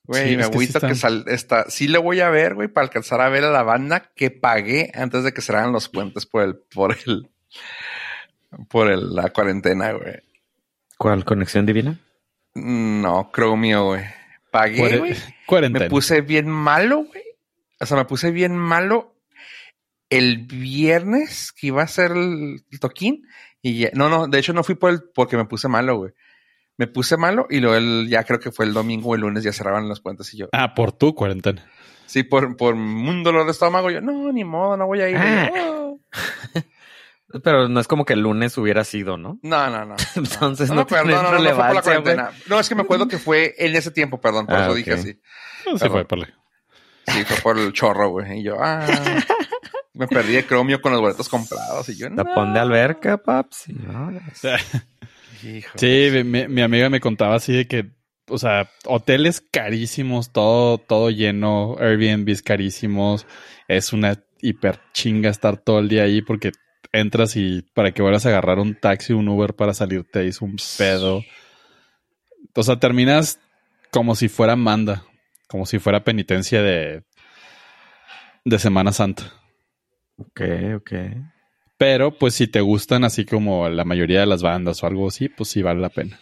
[0.04, 2.56] Güey, sí, me es que sí agüita que sal, está, sí le voy a ver,
[2.56, 5.88] güey, para alcanzar a ver a la banda que pagué antes de que cerraran los
[5.88, 7.30] puentes por el, por el,
[8.68, 10.16] por el, la cuarentena, güey.
[10.98, 11.24] ¿Cuál?
[11.24, 12.00] ¿Conexión divina?
[12.54, 14.04] No, creo mío, güey.
[14.52, 15.16] Pagué, güey.
[15.46, 15.86] Cuarentena.
[15.86, 17.24] Me puse bien malo, güey.
[17.80, 19.16] O sea, me puse bien malo
[20.10, 23.26] el viernes que iba a ser el, el toquín
[23.62, 26.12] y ya- no, no, de hecho no fui por el, porque me puse malo, güey.
[26.80, 29.44] Me puse malo y luego el, ya creo que fue el domingo o el lunes
[29.44, 31.66] ya cerraban los puentes y yo, Ah, por tu cuarentena.
[32.06, 35.18] sí, por, por un dolor de estómago, yo, no, ni modo, no voy a ir.
[35.18, 35.52] Ah.
[35.54, 36.00] Yo, "Oh".
[37.44, 39.38] Pero no es como que el lunes hubiera sido, ¿no?
[39.44, 39.96] No, no, no.
[40.16, 42.32] Entonces no, no, tiene no, no, no, fue por la cuarentena.
[42.48, 44.94] No, es que me acuerdo que fue en ese tiempo, perdón, por Ah, eso dije
[44.94, 45.20] así.
[45.70, 46.34] No, sí fue por la-
[47.08, 48.40] Sí, fue por el chorro, güey.
[48.40, 48.86] Y yo, ah,
[49.94, 51.90] me perdí el cromio con los boletos comprados.
[51.90, 52.24] Y yo, no.
[52.24, 53.68] Tapón de alberca, paps.
[53.68, 54.22] y ahora-
[55.44, 55.78] Hijo.
[55.78, 57.92] Sí, mi, mi amiga me contaba así de que,
[58.28, 63.26] o sea, hoteles carísimos, todo, todo lleno, Airbnbs carísimos.
[63.68, 66.52] Es una hiper chinga estar todo el día ahí porque
[66.92, 70.56] entras y para que vuelvas a agarrar un taxi, un Uber para salirte es un
[70.78, 71.24] pedo.
[72.56, 73.40] O sea, terminas
[73.92, 75.04] como si fuera manda,
[75.48, 77.04] como si fuera penitencia de,
[78.46, 79.34] de Semana Santa.
[80.18, 80.42] Ok,
[80.76, 80.92] ok.
[81.80, 85.30] Pero pues si te gustan así como la mayoría de las bandas o algo así,
[85.30, 86.20] pues sí vale la pena.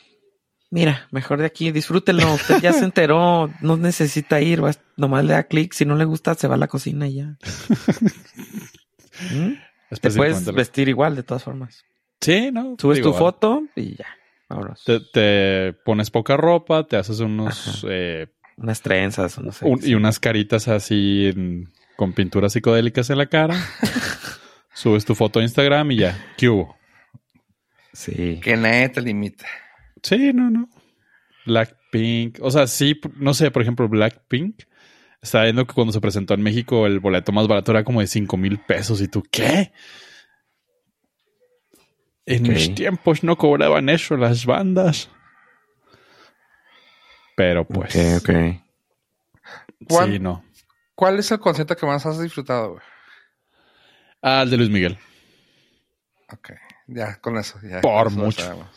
[0.70, 2.34] Mira, mejor de aquí, disfrútenlo.
[2.36, 5.74] Usted ya se enteró, no necesita ir, va- nomás le da clic.
[5.74, 7.38] Si no le gusta, se va a la cocina y ya.
[9.32, 9.54] ¿Mm?
[10.00, 11.84] Te puedes vestir igual, de todas formas.
[12.22, 12.76] Sí, ¿no?
[12.80, 14.06] Subes Digo, tu foto y ya.
[14.50, 14.84] Vámonos.
[14.84, 17.86] Te, te pones poca ropa, te haces unos...
[17.90, 19.66] Eh, Unas trenzas, no sé.
[19.66, 23.56] un- y unas caritas así en- con pinturas psicodélicas en la cara.
[24.78, 26.34] subes tu foto a Instagram y ya.
[26.38, 26.78] ¿Qué hubo?
[27.94, 28.40] Sí.
[28.44, 29.48] Que nadie te limita.
[30.04, 30.70] Sí, no, no.
[31.48, 32.38] Blackpink.
[32.42, 34.64] O sea, sí, no sé, por ejemplo, Blackpink.
[35.22, 38.08] Estaba viendo que cuando se presentó en México el boleto más barato era como de
[38.08, 39.02] 5 mil pesos.
[39.02, 39.72] ¿Y tú qué?
[42.28, 42.50] En Ok.
[42.52, 45.10] mis tiempos no cobraban eso las bandas.
[47.36, 47.96] Pero pues...
[47.96, 48.36] Ok, ok.
[49.90, 50.44] ¿Cuál- Sí, no.
[50.96, 52.84] ¿Cuál es el concierto que más has disfrutado, güey?
[54.22, 54.98] Ah, el de Luis Miguel.
[56.32, 56.52] Ok,
[56.88, 57.60] ya, con eso.
[57.64, 58.70] Ya, Por con eso lo mucho.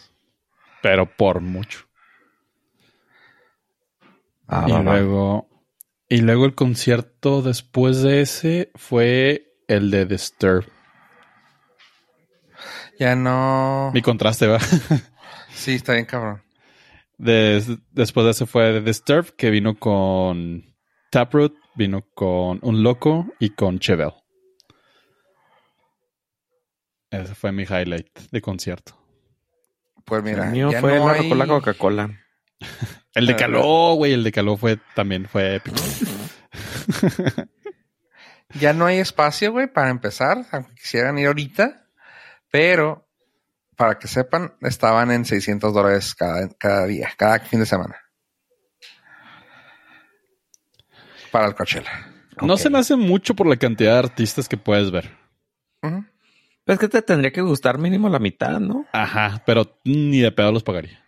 [0.82, 1.86] Pero por mucho.
[4.46, 5.48] Ah, y luego...
[6.08, 10.64] Y luego el concierto después de ese fue el de Disturb.
[12.98, 13.90] Ya no.
[13.94, 14.58] Mi contraste, va.
[15.54, 16.42] Sí, está bien, cabrón.
[17.18, 20.64] Des- después de ese fue The Disturb, que vino con
[21.10, 24.10] Taproot, vino con Un Loco y con Chevel.
[27.10, 28.96] Ese fue mi highlight de concierto.
[30.04, 32.18] Pues mira, el mío ya fue no la hay- Coca-Cola.
[33.14, 35.76] El de Caló, güey, el de Caló fue también fue épico.
[38.54, 41.86] Ya no hay espacio, güey, para empezar, aunque quisieran ir ahorita.
[42.50, 43.08] Pero,
[43.76, 47.96] para que sepan, estaban en 600 dólares cada, cada día, cada fin de semana.
[51.30, 52.12] Para el Coachella.
[52.42, 55.16] No se me hace mucho por la cantidad de artistas que puedes ver.
[56.70, 58.86] Pues que te tendría que gustar mínimo la mitad, ¿no?
[58.92, 61.04] Ajá, pero ni de pedo los pagaría.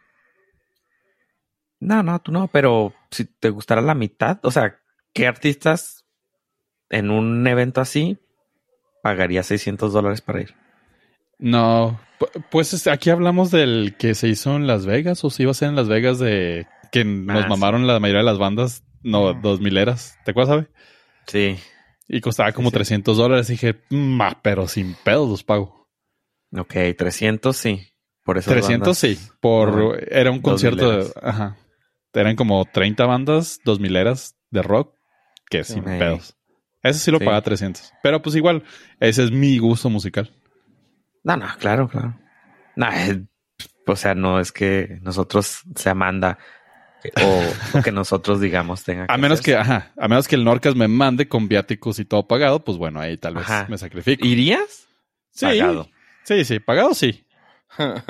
[1.78, 4.80] No, no, tú no, pero si te gustara la mitad, o sea,
[5.14, 6.04] ¿qué artistas
[6.90, 8.18] en un evento así
[9.04, 10.54] pagaría 600 dólares para ir?
[11.38, 15.44] No, pu- pues este, aquí hablamos del que se hizo en Las Vegas o se
[15.44, 17.48] iba a hacer en Las Vegas de que nos sí.
[17.48, 19.42] mamaron la mayoría de las bandas, no, Mm.
[19.42, 20.18] dos mileras.
[20.24, 20.68] ¿Te acuerdas, sabe?
[21.28, 21.56] Sí.
[22.08, 22.74] Y costaba como sí.
[22.74, 23.48] 300 dólares.
[23.48, 25.88] Y dije, ma, pero sin pedos los pago.
[26.56, 27.88] Ok, 300 sí.
[28.24, 31.56] Por eso 300 sí, por, no, era un concierto de, ajá.
[32.12, 34.94] Eran como 30 bandas, dos mileras de rock,
[35.50, 36.36] que sin pedos.
[36.84, 37.24] Eso sí lo Sí.
[37.24, 37.92] paga 300.
[38.02, 38.62] Pero pues igual,
[39.00, 40.30] ese es mi gusto musical.
[41.24, 42.16] No, no, claro, claro.
[42.76, 43.24] No, eh,
[43.86, 46.38] o sea, no es que nosotros sea manda eh,
[47.22, 50.76] o, o que nosotros digamos tenga A menos que, ajá, a menos que el Norcas
[50.76, 53.66] me mande con viáticos y todo pagado, pues bueno, ahí tal vez Ajá.
[53.68, 54.24] me sacrifico.
[54.26, 54.86] ¿Irías?
[55.30, 55.88] sí, Pagado.
[56.24, 57.24] sí, sí, pagado sí.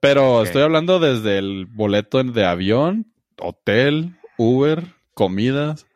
[0.00, 3.06] Pero estoy hablando desde el boleto de avión,
[3.38, 5.86] hotel, Uber, comidas.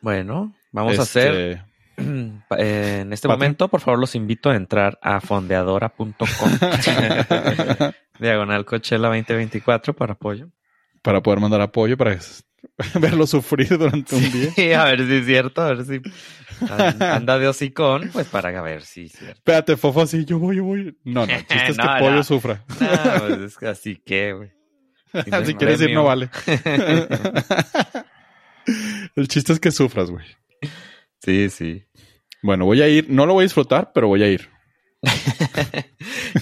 [0.00, 1.64] Bueno, vamos a hacer
[1.96, 2.02] este,
[2.58, 3.38] eh, en este Patreon.
[3.38, 6.16] momento, por favor, los invito a entrar a fondeadora.com
[8.18, 10.48] diagonal Coachella 2024 para apoyo.
[11.02, 12.18] Para poder mandar apoyo para
[13.00, 14.50] verlo sufrir durante un día.
[14.54, 16.00] Sí, a ver si es cierto, a ver si
[16.70, 19.34] an- anda de hocicón, pues para ver si es cierto.
[19.38, 20.96] Espérate, Fofo, así, yo voy, yo voy.
[21.04, 22.64] No, no, el chiste es que No, Pollo sufra.
[22.80, 24.50] No, pues es que así que, güey.
[25.44, 26.30] Si quieres ir, no vale.
[29.16, 30.24] el chiste es que sufras, güey.
[31.22, 31.84] Sí, sí.
[32.42, 33.10] Bueno, voy a ir.
[33.10, 34.48] No lo voy a disfrutar, pero voy a ir.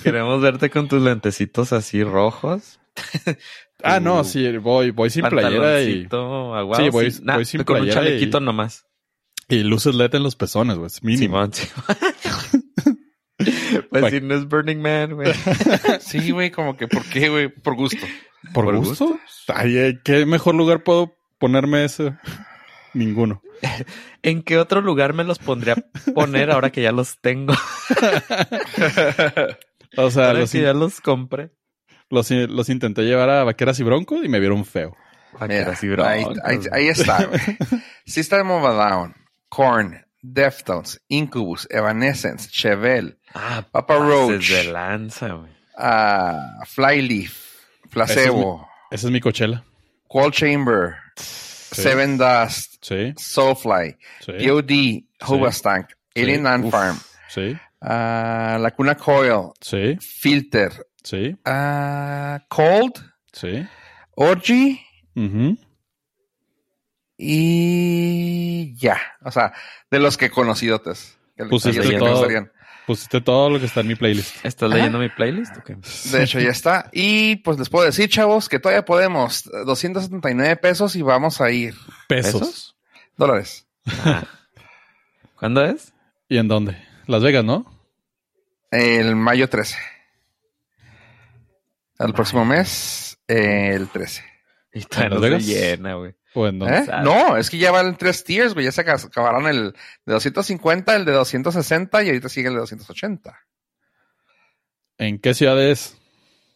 [0.03, 2.79] Queremos verte con tus lentecitos así rojos.
[3.83, 6.07] Ah, no, sí, voy, voy sin playera y.
[6.11, 8.87] aguado, Sí, voy- sin- nah, voy sin con un playera y- chalequito nomás.
[9.49, 10.87] Y luces LED en los pezones, güey.
[10.87, 11.45] Es mínimo.
[11.45, 12.67] Simón, Simón.
[13.39, 14.11] pues Bueno.
[14.11, 15.33] si no es Burning Man, güey.
[16.01, 17.49] Sí, güey, como que, ¿por qué, güey?
[17.49, 17.99] Por gusto.
[18.55, 19.19] ¿Por, ¿Por gusto?
[19.49, 22.17] Ay, eh, ¿qué mejor lugar puedo ponerme ese?
[22.95, 23.43] Ninguno.
[24.23, 27.53] ¿En qué otro lugar me los pondría a poner ahora que ya los tengo?
[29.97, 31.51] O sea, ahora los, que ya los compré.
[32.11, 34.97] Los, los intenté llevar a vaqueras y broncos y me vieron feo.
[35.49, 37.41] Mira, Así, ahí, ahí- ahí está, güey.
[38.05, 39.15] System of a Down,
[39.49, 44.51] Korn, Deftones, Incubus, Evanescence, Chevelle, Ah, Papa Roach.
[44.51, 45.51] de lanza, güey.
[45.79, 47.33] ah, Flyleaf,
[47.91, 49.65] Placebo, Esa es mi cochela.
[50.09, 55.05] Qual Chamber, Seven Dust, Sí, Soulfly, sí, POD,
[56.17, 56.71] Alien Ant.
[56.71, 62.95] Farm, sí, ah, Lacuna Coil, sí, Filter, sí, ah, Cold,
[63.33, 63.67] sí.
[64.15, 64.81] Orgy
[65.15, 65.59] Ujú.
[67.17, 69.01] y ya.
[69.23, 69.53] O sea,
[69.91, 70.93] de los que conocido que
[71.49, 72.27] Pusiste que todo.
[72.87, 74.45] Pusiste todo lo que está en mi playlist.
[74.45, 75.55] ¿Estás leyendo mi playlist?
[76.13, 76.91] De hecho, ya está.
[76.93, 79.45] Y pues les puedo decir, chavos, que todavía podemos.
[79.45, 81.75] 279 pesos y vamos a ir.
[82.09, 82.41] Pesos.
[82.41, 82.77] ¿Pesos?
[83.17, 83.69] Dólares.
[84.05, 84.25] Ah.
[85.39, 85.93] ¿Cuándo es?
[86.29, 86.77] ¿Y en dónde?
[87.07, 87.65] Las Vegas, ¿no?
[88.71, 89.77] El mayo 13.
[92.01, 94.25] El próximo mes, el 13.
[94.73, 95.69] Y todavía ¿En no Las se Vegas?
[95.79, 96.15] llena, güey.
[96.35, 96.79] ¿O en dónde?
[96.79, 96.87] ¿Eh?
[97.03, 98.65] No, es que ya van tres tiers, güey.
[98.65, 99.73] Ya se acab- acabaron el
[100.07, 103.37] de 250, el de 260 y ahorita sigue el de 280.
[104.99, 105.97] ¿En qué ciudades?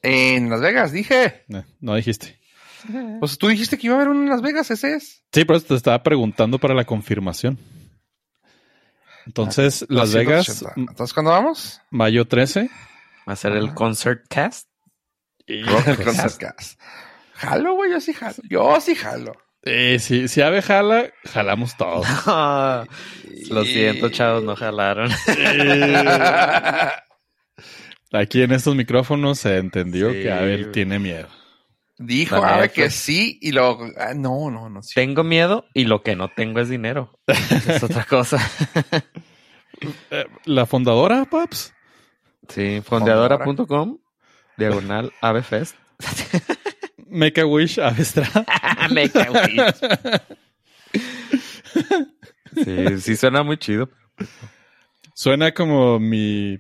[0.02, 1.44] En Las Vegas, dije.
[1.48, 2.38] Eh, no dijiste.
[3.18, 5.22] Pues tú dijiste que iba a haber uno en Las Vegas, ese es.
[5.32, 7.58] Sí, pero te estaba preguntando para la confirmación.
[9.26, 10.90] Entonces, Las Vegas, 280.
[10.90, 11.80] Entonces, ¿cuándo vamos?
[11.90, 12.68] mayo 13.
[13.26, 14.68] Va a ser el concert cast.
[15.46, 16.80] El Concert Cast.
[17.34, 18.36] Jalo, güey, yo sí jalo.
[18.48, 19.32] Yo sí jalo.
[19.62, 22.06] Eh, si, si Ave jala, jalamos todos.
[23.50, 25.10] Lo siento, chavos, no jalaron.
[28.12, 31.28] Aquí en estos micrófonos se entendió Sí, que Abel tiene miedo.
[31.98, 33.86] Dijo Ave que sí y luego.
[33.98, 34.82] ah, no, no, no.
[34.82, 34.92] sí.
[34.94, 37.18] Tengo miedo y lo que no tengo es dinero.
[37.26, 38.38] es otra cosa.
[40.10, 41.72] Eh, ¿La fundadora, Paps?
[42.48, 43.98] Sí, fondeadora.com,
[44.56, 45.76] diagonal avefest.
[47.08, 48.28] Make a Wish Avestra.
[48.90, 49.60] Me cago en-
[52.64, 53.88] Sí, sí suena muy chido.
[55.14, 56.58] Suena como mi.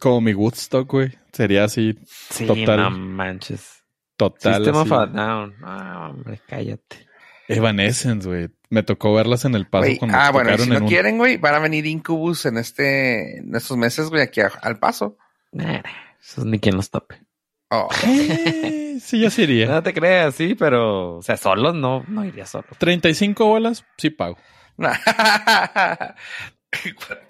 [0.00, 1.12] Como mi Woodstock, güey.
[1.32, 2.76] Sería así, Sí, Total.
[2.78, 3.82] no manches.
[4.16, 4.56] total.
[4.64, 4.94] System of así.
[4.94, 5.54] a Down.
[5.62, 7.06] Ah, hombre, cállate.
[7.48, 8.48] Evanescence, güey.
[8.70, 11.18] Me tocó verlas en el paso Güey, cuando ah, bueno, y si no un- quieren,
[11.18, 15.18] güey, van a venir Incubus en este, en estos meses, güey, aquí a- al paso.
[15.52, 15.82] Nah,
[16.22, 17.22] eso es ni quien los tope.
[17.70, 17.88] Oh.
[19.02, 19.66] Sí, ya se iría.
[19.66, 22.66] No te creas, sí, pero, o sea, solos no, no iría solo.
[22.78, 24.38] 35 bolas, sí pago.
[24.78, 26.14] ¿Cuánto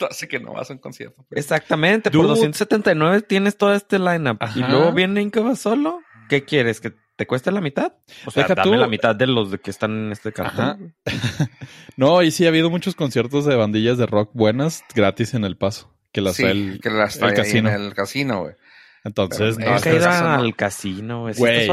[0.08, 1.24] hace que no vas a un concierto?
[1.30, 2.22] Exactamente, Dude.
[2.22, 4.40] por 279 tienes todo este lineup.
[4.42, 4.58] Ajá.
[4.58, 6.00] Y luego viene Incubus solo.
[6.28, 6.80] ¿Qué quieres?
[6.80, 7.94] ¿Que te cueste la mitad?
[8.26, 8.76] O sea, Deja dame tú.
[8.78, 10.94] la mitad de los de que están en este cartel.
[11.96, 15.56] No, y sí ha habido muchos conciertos de bandillas de rock buenas gratis en el
[15.56, 15.92] paso.
[16.12, 17.68] Que las Sí, trae el, que las el trae ahí casino.
[17.70, 18.54] en el casino, güey.
[19.04, 21.32] Entonces, no, Nunca que esas son- al casino.
[21.32, 21.68] ¿Sí Güey.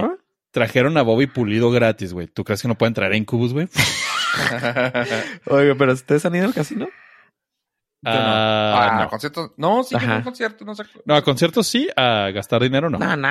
[0.51, 2.27] trajeron a Bobby Pulido gratis, güey.
[2.27, 3.67] ¿Tú crees que no pueden traer a Incubus, güey?
[5.45, 6.87] Oiga, pero ¿ustedes han ido al casino?
[8.05, 9.09] Ah, Ah, no.
[9.09, 9.51] conciertos.
[9.57, 10.15] No, sí, que Ajá.
[10.17, 10.83] un concierto, no sé.
[11.05, 12.97] No, a conciertos sí, a gastar dinero no.
[12.97, 13.27] No, no.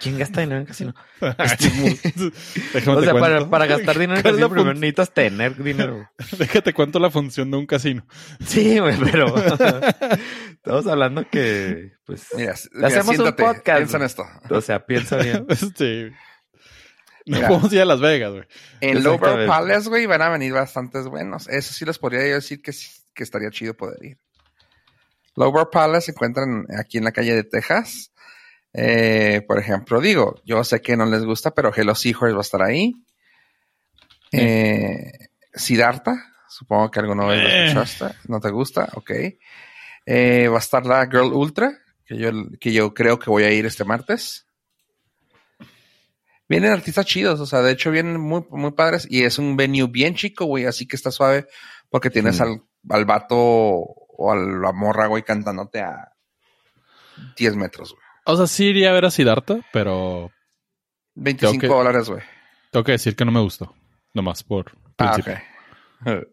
[0.00, 0.94] ¿Quién gasta dinero en casino?
[1.38, 1.68] Este,
[2.74, 5.12] Déjame o te sea, para, para gastar dinero en ¿Cuál es la casino primero necesitas
[5.12, 6.08] tener dinero.
[6.38, 8.06] Déjate cuento la función de un casino.
[8.46, 8.78] Sí,
[9.10, 9.34] pero
[10.50, 14.24] estamos hablando que, pues, Mira, hacemos un siéntate, podcast, Piensa en esto.
[14.50, 15.44] o sea, piensa bien.
[15.48, 16.12] Este,
[17.26, 17.48] no Mira.
[17.48, 18.44] podemos ir a Las Vegas, güey.
[18.80, 19.46] En Lower.
[19.46, 21.48] Palace, güey, van a venir bastantes buenos.
[21.48, 24.18] Eso sí les podría yo decir que, sí- que estaría chido poder ir.
[25.34, 28.12] Lower Palace se encuentran aquí en la calle de Texas.
[28.72, 32.42] Eh, por ejemplo, digo, yo sé que no les gusta, pero Hello Seahorse va a
[32.42, 32.94] estar ahí.
[34.32, 35.10] Eh,
[35.54, 37.66] Siddhartha, supongo que alguno de los Eh.
[37.66, 38.16] escuchaste.
[38.28, 38.88] ¿No te gusta?
[38.94, 39.10] Ok.
[40.06, 43.50] Eh, va a estar la Girl Ultra, que yo, que yo creo que voy a
[43.52, 44.46] ir este martes.
[46.48, 49.86] Vienen artistas chidos, o sea, de hecho vienen muy, muy padres y es un venue
[49.86, 51.46] bien chico, güey, así que está suave
[51.90, 52.42] porque tienes Mm.
[52.42, 56.12] al, al vato o a la morra, güey, cantándote a
[57.36, 58.02] 10 metros, güey.
[58.26, 60.30] O sea, sí iría a ver a Siddhartha, pero
[61.14, 62.22] 25 Tengo que- dólares, güey.
[62.70, 63.74] tengo que decir que no me gustó.
[64.14, 65.38] Nomás por Ah, principio.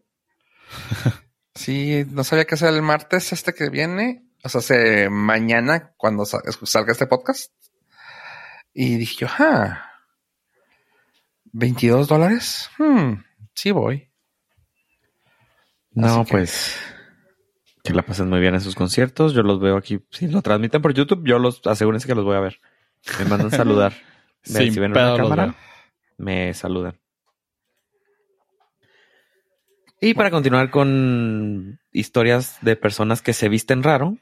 [1.56, 6.26] sí, no sabía que sea el martes este que viene, o sea, se, mañana cuando
[6.26, 7.52] sa- salga este podcast.
[8.74, 9.90] Y dije yo, ah,
[11.54, 13.14] 22 dólares, hmm,
[13.54, 14.12] sí voy.
[15.96, 16.78] No, que- pues
[17.84, 19.34] que la pasen muy bien en sus conciertos.
[19.34, 20.00] Yo los veo aquí.
[20.10, 22.60] Si lo transmiten por YouTube, yo los asegúrense que los voy a ver.
[23.20, 23.94] Me mandan saludar.
[24.48, 25.56] Vean, Sin si ven una cámara,
[26.18, 27.00] me saludan.
[30.02, 34.18] Y para continuar con historias de personas que se visten raro,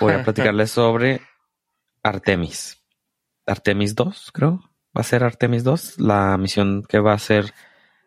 [0.00, 1.20] voy a platicarles sobre
[2.02, 2.82] Artemis.
[3.46, 4.70] Artemis 2, creo.
[4.96, 7.54] Va a ser Artemis 2, la misión que va a ser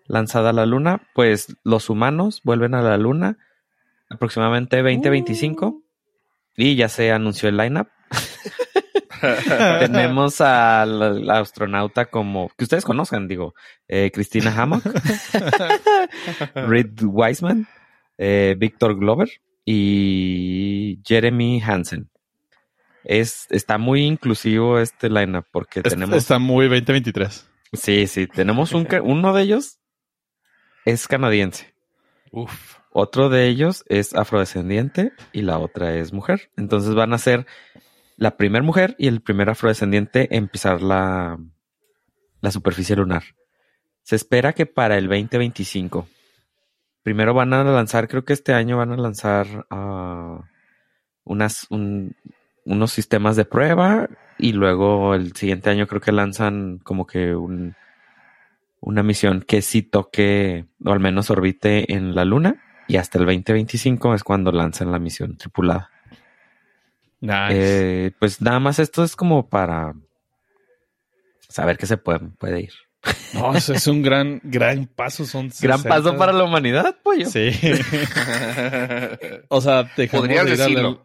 [0.07, 1.01] lanzada a la Luna.
[1.13, 3.37] Pues los humanos vuelven a la Luna
[4.09, 5.81] aproximadamente 2025
[6.57, 7.87] y ya se anunció el lineup.
[9.79, 13.55] Tenemos al al astronauta como que ustedes conozcan, digo,
[13.87, 14.83] eh, Christina Hammock,
[16.55, 17.67] Reed Wiseman,
[18.17, 19.29] eh, Victor Glover
[19.65, 22.09] y Jeremy Hansen.
[23.03, 26.15] Es, está muy inclusivo este lineup porque Es- tenemos.
[26.15, 27.49] Está muy 2023.
[27.73, 29.79] Sí, sí, tenemos un, uno de ellos
[30.85, 31.73] es canadiense.
[32.31, 32.77] Uf.
[32.91, 36.49] Otro de ellos es afrodescendiente y la otra es mujer.
[36.55, 37.45] Entonces van a ser
[38.17, 41.37] la primer mujer y el primer afrodescendiente en pisar la,
[42.39, 43.23] la superficie lunar.
[44.03, 46.07] Se espera que para el 2025.
[47.03, 50.39] Primero van a lanzar, creo que este año van a lanzar ah,
[51.25, 52.15] unas, un-
[52.63, 54.07] unos sistemas de prueba
[54.37, 57.75] y luego el siguiente año creo que lanzan como que un,
[58.85, 63.25] una misión que sí toque o al menos orbite en la luna y hasta el
[63.25, 65.89] 2025 es cuando lanzan la misión tripulada.
[67.19, 67.49] Nice.
[67.49, 69.95] Eh, pues nada más esto es como para
[71.49, 72.73] saber que se puede, puede ir.
[73.33, 75.25] no, eso es un gran, gran paso.
[75.25, 75.89] Son Gran 60.
[75.89, 77.27] paso para la humanidad, pollo.
[77.27, 77.51] Sí.
[79.49, 80.99] o sea, dejamos de, ir a la,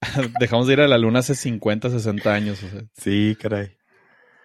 [0.40, 2.60] dejamos de ir a la luna hace 50, 60 años.
[2.62, 2.82] O sea.
[2.96, 3.76] Sí, caray.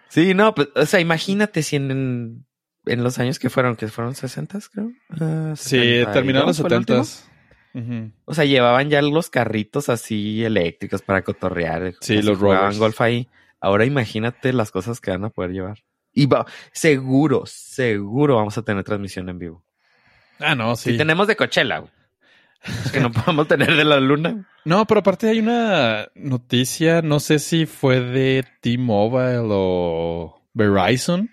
[0.10, 2.46] Sí, no, pues, o sea, imagínate si en,
[2.86, 4.92] en los años que fueron, que fueron 60, creo.
[5.20, 7.00] Ah, Sí, 72 terminaron los fue el 70.
[7.00, 8.12] último.
[8.26, 11.94] O sea, llevaban ya los carritos así eléctricos para cotorrear.
[12.02, 13.28] Sí, los jugaban golf ahí.
[13.62, 15.80] Ahora imagínate las cosas que van a poder llevar.
[16.14, 19.64] Y va, seguro, seguro vamos a tener transmisión en vivo.
[20.40, 20.98] Ah, no, Si sí.
[20.98, 21.92] tenemos de Coachella, güey.
[22.86, 24.48] Es que no podemos tener de la luna.
[24.66, 31.30] No, pero aparte hay una noticia, no sé si fue de T-Mobile o Verizon,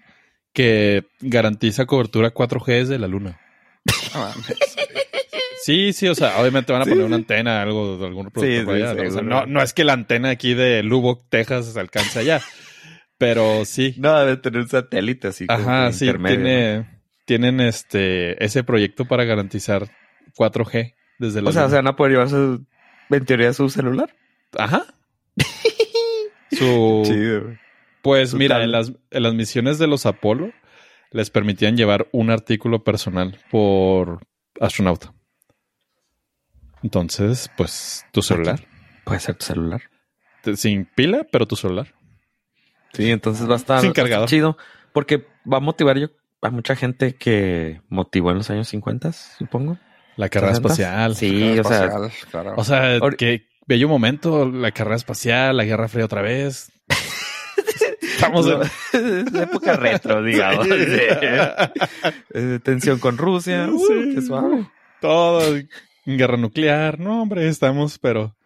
[0.57, 3.39] que garantiza cobertura 4G desde la luna.
[5.63, 7.05] Sí, sí, o sea, obviamente van a poner sí.
[7.05, 9.09] una antena, algo de algún producto Sí, sí, ¿no?
[9.09, 12.41] O sea, no, no es que la antena aquí de Lubbock, Texas, se alcance allá,
[13.19, 13.95] pero sí.
[13.99, 15.45] No, debe tener un satélite así.
[15.49, 16.11] Ajá, sí,
[17.27, 19.91] tienen este, ese proyecto para garantizar
[20.39, 21.71] 4G desde la O sea, luna.
[21.71, 22.65] se van a poder llevar su,
[23.11, 24.15] en teoría su celular.
[24.57, 24.87] Ajá.
[26.51, 27.59] Su, Chido.
[28.07, 30.53] Pues mira, en las, en las misiones de los Apolo
[31.11, 34.21] les permitían llevar un artículo personal por
[34.61, 35.13] astronauta.
[36.83, 38.61] Entonces, pues tu celular.
[39.05, 39.83] Puede ser tu celular.
[40.55, 41.95] Sin pila, pero tu celular.
[42.93, 44.29] Sí, entonces va a estar Sin cargador.
[44.29, 44.57] chido.
[44.93, 46.09] Porque va a motivar yo
[46.43, 49.79] a mucha gente que motivó en los años 50, supongo.
[50.17, 50.69] La carrera 60.
[50.73, 51.17] espacial.
[51.17, 51.91] Sí, o sea,
[52.31, 52.55] claro.
[52.57, 56.73] O sea, Ahor- qué bello momento, la carrera espacial, la Guerra Fría otra vez.
[58.17, 58.63] Estamos en...
[59.29, 60.67] es época retro, digamos.
[62.35, 63.69] Eh, tensión con Rusia.
[63.71, 64.15] Uh, Sí.
[64.15, 64.67] qué suave.
[65.01, 65.69] todo en
[66.19, 66.99] guerra nuclear.
[66.99, 68.37] No, hombre, estamos, pero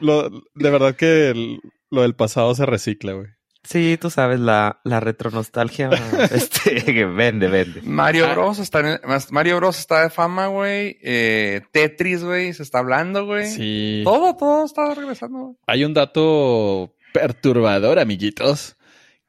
[0.00, 1.60] lo, de verdad que el-
[1.90, 3.26] lo del pasado se recicla, güey.
[3.62, 5.90] Sí, tú sabes, la, la retronostalgia
[6.30, 7.82] este, que vende, vende.
[7.82, 8.30] Mario.
[8.30, 8.58] Bros.
[8.60, 9.00] está en-
[9.30, 9.78] Mario Bros.
[9.78, 10.98] está de fama, güey.
[11.02, 13.46] Eh, Tetris, güey, se está hablando, güey.
[13.46, 14.02] Sí.
[14.04, 15.56] Todo, todo está regresando, güey.
[15.66, 18.76] Hay un dato perturbador, amiguitos,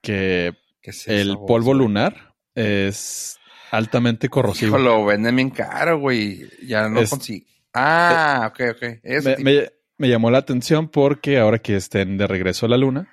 [0.02, 1.78] que ¿Qué es el voz, polvo güey?
[1.80, 3.38] lunar es
[3.72, 4.70] altamente corrosivo.
[4.78, 6.48] Hijo, lo venden bien caro, güey.
[6.66, 7.46] Ya no Es- consigo.
[7.74, 8.84] Ah, ok, ok.
[9.04, 12.78] Ese me, me- me llamó la atención porque ahora que estén de regreso a la
[12.78, 13.08] luna,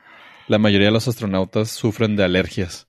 [0.48, 2.86] la mayoría de los astronautas sufren de alergias.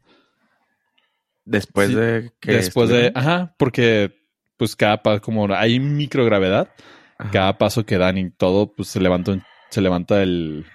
[1.46, 2.52] Después Sí, de que.
[2.54, 4.14] Después de, ajá, porque
[4.58, 6.70] pues cada paso, como hay microgravedad,
[7.18, 7.32] Ajá.
[7.32, 10.66] cada paso que dan y todo, pues se levanta, un- se levanta el,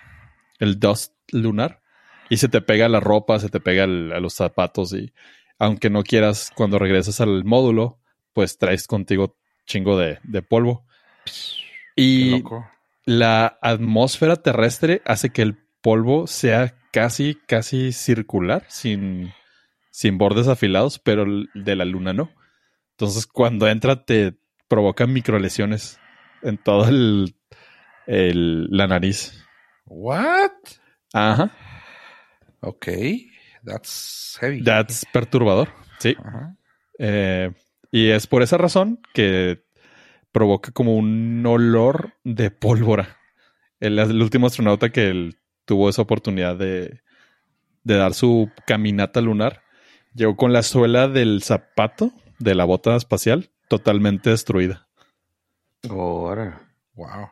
[0.61, 1.83] el dust lunar
[2.29, 3.87] y se te pega la ropa, se te pega a
[4.21, 5.13] los zapatos y
[5.59, 7.99] aunque no quieras, cuando regresas al módulo,
[8.33, 9.37] pues traes contigo
[9.67, 10.87] chingo de, de polvo.
[11.97, 12.43] Y
[13.05, 19.33] la atmósfera terrestre hace que el polvo sea casi, casi circular, sin,
[19.91, 22.31] sin bordes afilados, pero el de la luna no.
[22.93, 24.35] Entonces, cuando entra, te
[24.69, 25.99] provoca microlesiones
[26.43, 27.35] en todo el,
[28.07, 29.45] el- la nariz.
[29.91, 30.53] What?
[31.13, 31.51] Ajá.
[32.61, 32.87] Ok.
[33.65, 34.63] That's heavy.
[34.63, 35.69] That's perturbador.
[35.99, 36.17] Sí.
[36.25, 36.57] Ajá.
[36.99, 37.53] Eh,
[37.91, 39.65] y es por esa razón que
[40.31, 43.17] provoca como un olor de pólvora.
[43.81, 47.03] El, el último astronauta que él tuvo esa oportunidad de,
[47.83, 49.63] de dar su caminata lunar,
[50.15, 54.89] llegó con la suela del zapato de la bota espacial totalmente destruida.
[55.89, 56.61] Ahora.
[56.95, 57.31] Wow.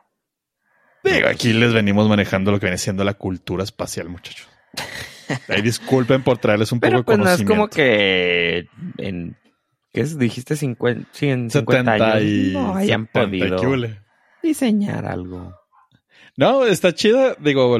[1.13, 4.47] Digo, aquí les venimos manejando lo que viene siendo la cultura espacial, muchachos.
[5.47, 7.53] Ahí disculpen por traerles un poco de pues no es conocimiento.
[7.55, 9.37] como que en
[9.93, 10.17] ¿qué es?
[10.17, 13.87] dijiste 50, sí, en 50 70 años y no hayan 70 y podido
[14.41, 15.53] diseñar algo.
[16.35, 17.35] No, está chida.
[17.39, 17.77] Digo,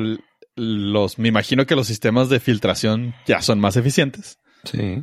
[0.55, 5.01] los, me imagino que los sistemas de filtración ya son más eficientes Sí.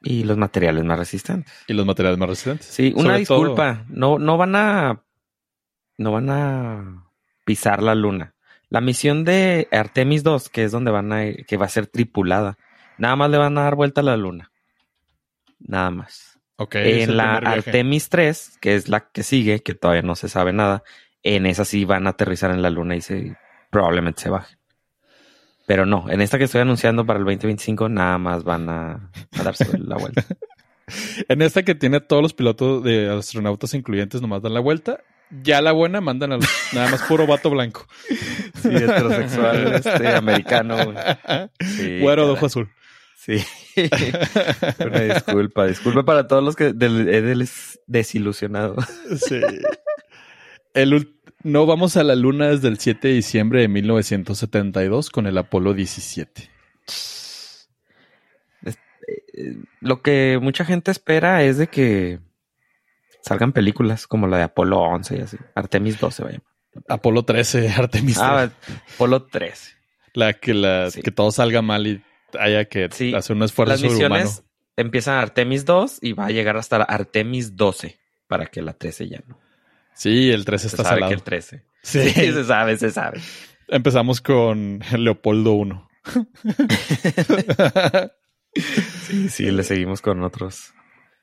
[0.00, 1.52] Y los materiales más resistentes.
[1.66, 2.66] y los materiales más resistentes.
[2.68, 5.02] Sí, una Sobre todo- disculpa, no no van a
[5.98, 7.03] no van a
[7.44, 8.34] pisar la luna.
[8.68, 12.58] La misión de Artemis 2, que es donde van a que va a ser tripulada,
[12.98, 14.50] nada más le van a dar vuelta a la luna.
[15.58, 16.40] Nada más.
[16.56, 17.36] Ok, es el en la.
[17.36, 20.82] Artemis 3, que es la que sigue, que todavía no se sabe nada,
[21.22, 23.36] en esa sí van a aterrizar en la luna y se
[23.70, 24.58] probablemente se bajen.
[25.66, 29.42] Pero no, en esta que estoy anunciando para el 2025 nada más van a, a
[29.42, 30.24] darse la vuelta.
[31.28, 35.00] En esta que tiene todos los pilotos de astronautas incluyentes nomás dan la vuelta.
[35.42, 36.38] Ya la buena mandan a
[36.72, 37.86] nada más puro vato blanco.
[38.08, 40.76] Sí, heterosexual, este, americano.
[40.84, 40.96] güey.
[41.60, 42.70] Sí, Güero de ojo azul.
[43.16, 43.42] Sí.
[44.84, 47.06] Una disculpa, disculpa para todos los que del,
[47.38, 48.76] des- desilusionado.
[49.16, 49.40] Sí.
[50.74, 55.36] El no vamos a la luna desde el 7 de diciembre de 1972 con el
[55.38, 56.50] Apolo 17.
[59.36, 62.20] Eh, Lo que mucha gente espera es de que
[63.24, 65.36] salgan películas como la de Apolo 11 y así.
[65.54, 66.40] Artemis 12, vaya.
[66.88, 68.18] Apolo 13, Artemis.
[68.18, 68.50] Ah,
[68.94, 69.72] Apolo 13.
[70.14, 71.02] la que la sí.
[71.02, 72.02] que todo salga mal y
[72.38, 73.14] haya que Sí.
[73.14, 74.44] hacer un esfuerzo Las misiones
[74.76, 79.08] empiezan Artemis 2 y va a llegar hasta la Artemis 12 para que la 13
[79.08, 79.38] ya no.
[79.94, 81.10] Sí, el 13 Se está sabe salado.
[81.10, 81.64] que el 13.
[81.82, 82.00] Sí.
[82.10, 83.20] Sí, se sabe, se sabe.
[83.68, 85.88] Empezamos con Leopoldo 1.
[89.06, 90.72] Sí, sí, le seguimos con otros.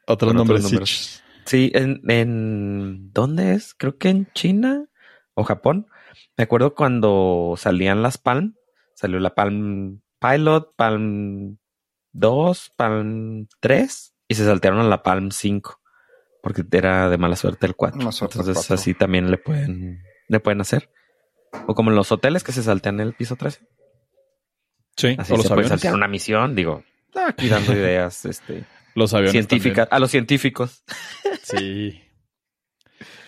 [0.06, 0.60] Otros Con nombres.
[0.66, 1.21] otros números.
[1.46, 3.74] Sí, en, en ¿dónde es?
[3.74, 4.86] Creo que en China
[5.34, 5.88] o Japón.
[6.38, 8.56] Me acuerdo cuando salían las Palm,
[8.96, 11.58] salió la Palm Pilot, Palm
[12.14, 15.80] 2, Palm 3 y se saltearon a la Palm 5
[16.42, 17.98] porque era de mala suerte el 4.
[18.00, 18.76] Mala suerte el Entonces 4.
[18.76, 20.90] así también le pueden le pueden hacer.
[21.68, 23.68] O como en los hoteles que se saltean el piso 13.
[24.98, 25.70] Sí, Así o los se puede aviones.
[25.70, 26.84] saltear una misión, digo,
[27.28, 28.66] aquí dando ideas este
[28.96, 29.32] Los aviones.
[29.34, 30.84] científicas a los científicos.
[31.44, 32.02] Sí.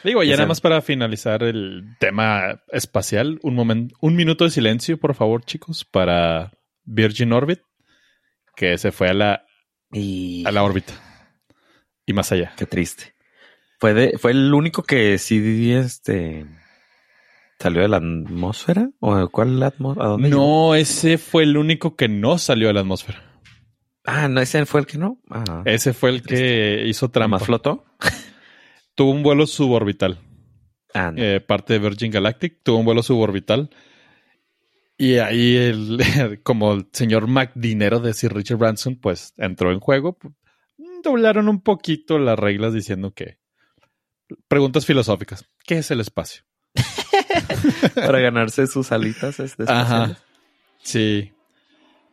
[0.04, 4.98] Digo, ya nada más para finalizar el tema espacial, un momento, un minuto de silencio,
[4.98, 6.52] por favor, chicos, para
[6.84, 7.60] Virgin Orbit,
[8.56, 9.46] que se fue a la,
[9.92, 10.94] Y a la órbita.
[12.06, 12.54] Y más allá.
[12.58, 13.14] Qué triste.
[13.80, 16.46] Fue, de- fue el único que sí este
[17.60, 20.06] salió de la atmósfera o cuál atmósfera?
[20.06, 20.42] ¿A dónde llegó?
[20.42, 23.24] No, ese fue el único que no salió de la atmósfera.
[24.06, 25.20] Ah, no, ese fue el que no.
[25.30, 27.38] Ah, Ese fue el que hizo ¿nada trampa.
[27.38, 27.86] más flotó.
[28.96, 30.20] Tuvo un vuelo suborbital.
[30.94, 31.22] Ah, no.
[31.24, 33.70] eh, parte de Virgin Galactic, tuvo un vuelo suborbital.
[34.98, 36.00] Y ahí, el,
[36.44, 40.18] como el señor Mac Dinero de Sir Richard Branson, pues entró en juego.
[41.04, 43.40] Doblaron un poquito las reglas diciendo que.
[44.48, 45.46] Preguntas filosóficas.
[45.66, 46.44] ¿Qué es el espacio?
[47.96, 50.18] Para ganarse sus alitas este, Ajá.
[50.84, 51.32] Sí.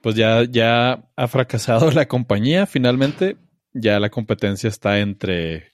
[0.03, 2.66] Pues ya, ya ha fracasado la compañía.
[2.66, 3.36] Finalmente,
[3.72, 5.72] ya la competencia está entre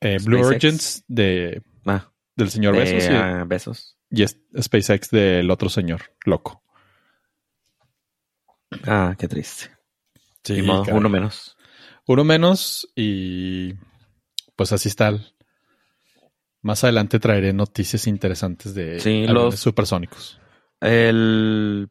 [0.00, 0.46] eh, Blue SpaceX.
[0.64, 3.96] Origins de, Ah, del señor de, Bezos y- ah, besos.
[4.10, 6.62] y es- SpaceX del otro señor loco.
[8.84, 9.70] Ah, qué triste.
[10.44, 11.56] Sí, modo, uno menos.
[12.06, 13.74] Uno menos y
[14.54, 15.08] pues así está.
[15.08, 15.32] el-
[16.62, 20.40] Más adelante traeré noticias interesantes de Sí, los- supersónicos.
[20.80, 21.88] El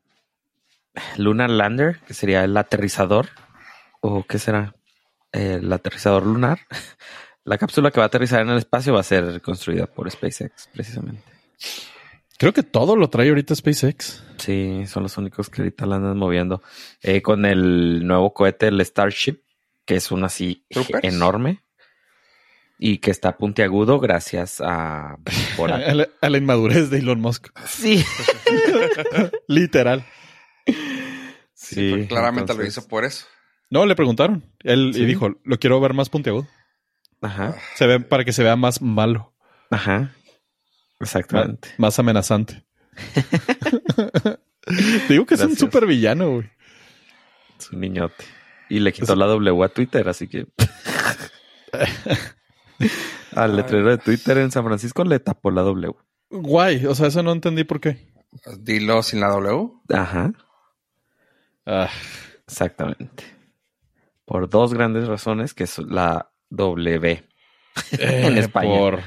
[1.18, 3.30] Lunar Lander, que sería el aterrizador.
[4.02, 4.76] ¿O qué será?
[5.32, 6.60] El aterrizador lunar.
[7.44, 10.68] La cápsula que va a aterrizar en el espacio va a ser construida por SpaceX,
[10.74, 11.22] precisamente.
[12.40, 14.24] Creo que todo lo trae ahorita SpaceX.
[14.38, 16.64] Sí, son los únicos que ahorita la andan moviendo.
[17.04, 19.42] Eh, con el nuevo cohete, el Starship,
[19.86, 21.04] que es un así Troopers.
[21.04, 21.62] enorme
[22.80, 25.18] y que está puntiagudo gracias a...
[25.56, 27.50] por- A la, a la inmadurez de Elon Musk.
[27.68, 28.04] sí.
[29.48, 30.04] Literal.
[31.54, 33.26] Sí, claramente lo hizo por eso.
[33.70, 34.44] No, le preguntaron.
[34.64, 35.04] Él Sí.
[35.04, 36.48] y dijo, lo quiero ver más puntiagudo.
[37.22, 39.34] Ajá, Se ve para que se vea más malo,
[39.72, 40.12] ajá.
[41.00, 41.70] Exactamente.
[41.78, 42.64] más amenazante.
[45.10, 46.50] Digo que es un super villano, güey.
[47.60, 48.26] Es un niñote.
[48.70, 50.48] Y le quitó la W a Twitter, así que.
[53.36, 55.94] al letrero de Twitter en San Francisco le tapó la W.
[56.30, 58.12] Guay, o sea, eso no entendí por qué.
[58.60, 59.70] Dilo sin la W.
[59.94, 60.34] Ajá,
[61.66, 61.90] Ah,
[62.48, 63.24] exactamente.
[64.26, 67.24] Por dos grandes razones, que es la W.
[67.92, 68.70] En eh, España.
[68.70, 69.02] Por,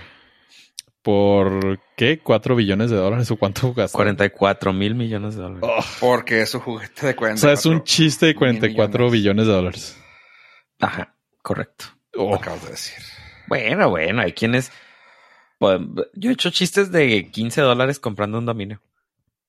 [1.02, 2.18] ¿Por qué?
[2.18, 3.96] ¿Cuatro billones de dólares o cuánto gastó?
[3.96, 5.62] 44 mil millones de dólares.
[5.62, 7.40] Oh, Porque es un juguete de o 40.
[7.40, 9.12] sea, es un chiste de 44 millones.
[9.12, 9.98] billones de dólares.
[10.80, 11.86] Ajá, correcto.
[12.14, 12.98] Oh, Acabas de decir.
[13.46, 14.70] Bueno, bueno, hay quienes.
[15.58, 15.80] pues,
[16.14, 18.82] yo he hecho chistes de 15 dólares comprando un dominio.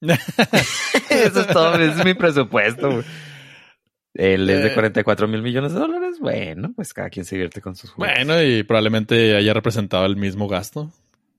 [1.10, 2.89] Eso es todo, ese es mi presupuesto.
[2.91, 3.04] güey.
[4.16, 4.74] Él es de Eh.
[4.74, 6.18] 44 mil millones de dólares.
[6.20, 8.16] Bueno, pues cada quien se divierte con sus juegos.
[8.16, 10.91] Bueno, y probablemente haya representado el mismo gasto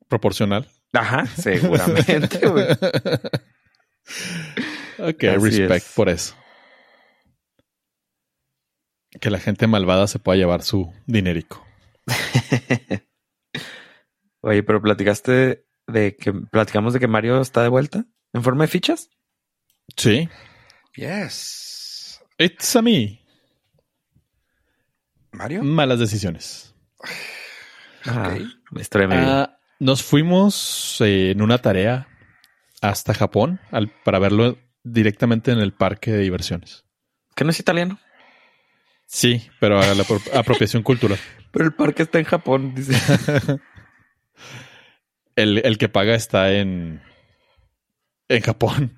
[0.09, 0.69] proporcional.
[0.93, 2.67] Ajá, seguramente, güey.
[4.99, 5.93] Ok, Así respect es.
[5.95, 6.35] por eso.
[9.21, 11.65] Que la gente malvada se pueda llevar su dinerico.
[14.43, 18.69] Oye, pero platicaste de que platicamos de que Mario está de vuelta en forma de
[18.69, 19.11] fichas.
[19.97, 20.29] Sí.
[20.95, 22.21] Yes.
[22.39, 23.21] It's a me.
[25.33, 25.63] Mario.
[25.63, 26.75] Malas decisiones.
[28.05, 28.41] Ah, Ok.
[28.73, 29.43] la historia de mi vida.
[29.43, 32.09] Ah, nos fuimos eh, en una tarea
[32.83, 36.85] hasta Japón al- para verlo directamente en el parque de diversiones.
[37.37, 37.99] ¿Que no es italiano?
[39.07, 41.19] Sí, pero a la apro- apropiación cultural.
[41.53, 42.95] Pero el parque está en Japón, dice.
[45.37, 47.03] El, el que paga está en,
[48.31, 48.97] en Japón.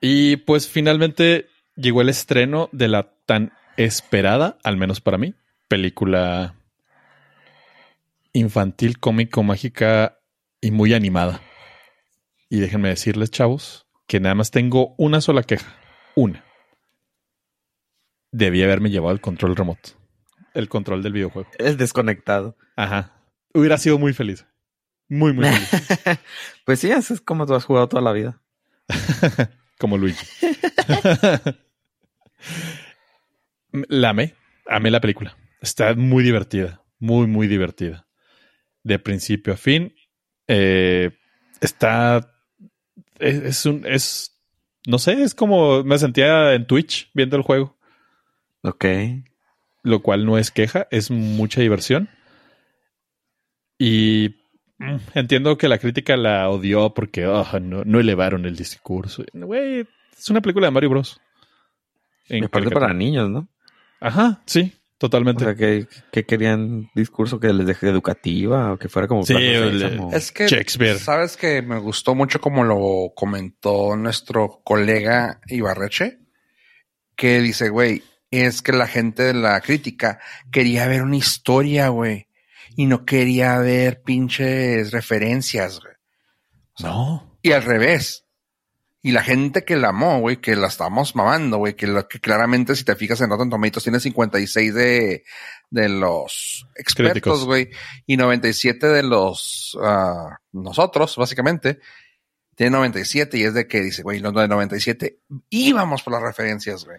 [0.00, 5.34] y pues finalmente llegó el estreno de la tan esperada, al menos para mí,
[5.68, 6.54] película
[8.34, 10.18] infantil, cómico, mágica
[10.60, 11.40] y muy animada.
[12.50, 15.74] Y déjenme decirles, chavos, que nada más tengo una sola queja.
[16.14, 16.44] Una.
[18.30, 19.90] Debí haberme llevado el control remoto.
[20.52, 21.48] El control del videojuego.
[21.58, 22.58] Es desconectado.
[22.76, 23.16] Ajá.
[23.54, 24.44] Hubiera sido muy feliz.
[25.12, 25.68] Muy, muy feliz.
[26.64, 28.40] Pues sí, eso es como tú has jugado toda la vida.
[29.78, 30.24] Como Luigi.
[33.88, 34.34] la amé.
[34.66, 35.36] Amé la película.
[35.60, 36.82] Está muy divertida.
[36.98, 38.06] Muy, muy divertida.
[38.84, 39.94] De principio a fin.
[40.46, 41.10] Eh,
[41.60, 42.32] está.
[43.18, 43.84] Es, es un.
[43.84, 44.40] Es.
[44.86, 47.76] No sé, es como me sentía en Twitch viendo el juego.
[48.62, 48.84] Ok.
[49.82, 52.08] Lo cual no es queja, es mucha diversión.
[53.78, 54.41] Y
[55.14, 59.24] entiendo que la crítica la odió porque ah, no, no elevaron el discurso.
[59.32, 59.86] Güey,
[60.18, 61.20] es una película de Mario Bros.
[62.28, 62.80] En Me parece caricatura.
[62.86, 63.48] para niños, ¿no?
[64.00, 65.44] Ajá, sí, O totalmente.
[65.44, 69.24] sea, que, que querían discurso que les deje educativa o que fuera como...
[69.24, 70.08] Sí, el-.
[70.12, 70.98] Es que, Shakespeare.
[70.98, 76.18] ¿sabes que me gustó mucho como lo comentó nuestro colega Ibarreche?
[77.16, 80.18] Que dice, güey, es que la gente de la crítica
[80.50, 82.26] quería ver una historia, güey.
[82.76, 85.94] Y no quería ver pinches referencias, güey.
[86.80, 87.38] No.
[87.42, 88.24] Y al revés.
[89.04, 92.20] Y la gente que la amó, güey, que la estamos mamando, güey, que, lo- que
[92.20, 95.24] claramente si te fijas en Rotten Tomatoes tiene 56 de,
[95.70, 97.70] de los expertos, güey,
[98.06, 101.80] y 97 de los, ah, nosotros, básicamente.
[102.54, 105.18] Tiene 97 y es de que dice, güey, los de 97
[105.50, 106.98] íbamos por las referencias, güey.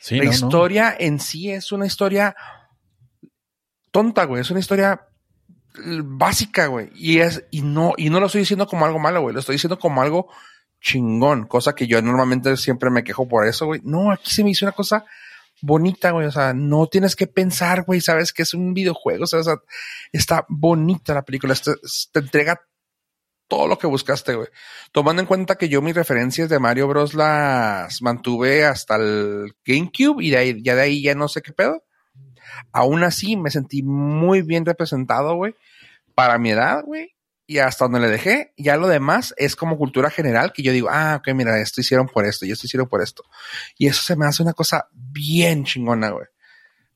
[0.00, 0.34] Sí, la no, no.
[0.34, 2.34] historia en sí es una historia
[3.90, 4.40] tonta, güey.
[4.40, 5.06] Es una historia
[6.04, 6.90] básica, güey.
[6.94, 9.34] Y es, y no, y no lo estoy diciendo como algo malo, güey.
[9.34, 10.28] Lo estoy diciendo como algo
[10.80, 11.46] chingón.
[11.46, 13.80] Cosa que yo normalmente siempre me quejo por eso, güey.
[13.84, 15.04] No, aquí se me hizo una cosa
[15.62, 16.26] bonita, güey.
[16.26, 18.00] O sea, no tienes que pensar, güey.
[18.00, 19.24] Sabes que es un videojuego.
[19.24, 19.40] O sea,
[20.12, 21.54] está bonita la película.
[21.54, 21.72] Te,
[22.12, 22.60] te entrega
[23.48, 24.48] todo lo que buscaste, güey.
[24.92, 27.14] Tomando en cuenta que yo mis referencias de Mario Bros.
[27.14, 31.52] las mantuve hasta el GameCube y de ahí, ya de ahí ya no sé qué
[31.52, 31.84] pedo.
[32.72, 35.54] Aún así me sentí muy bien representado, güey,
[36.14, 37.14] para mi edad, güey.
[37.46, 40.88] Y hasta donde le dejé, ya lo demás es como cultura general que yo digo,
[40.90, 43.22] ah, ok, mira, esto hicieron por esto y esto hicieron por esto.
[43.76, 46.26] Y eso se me hace una cosa bien chingona, güey.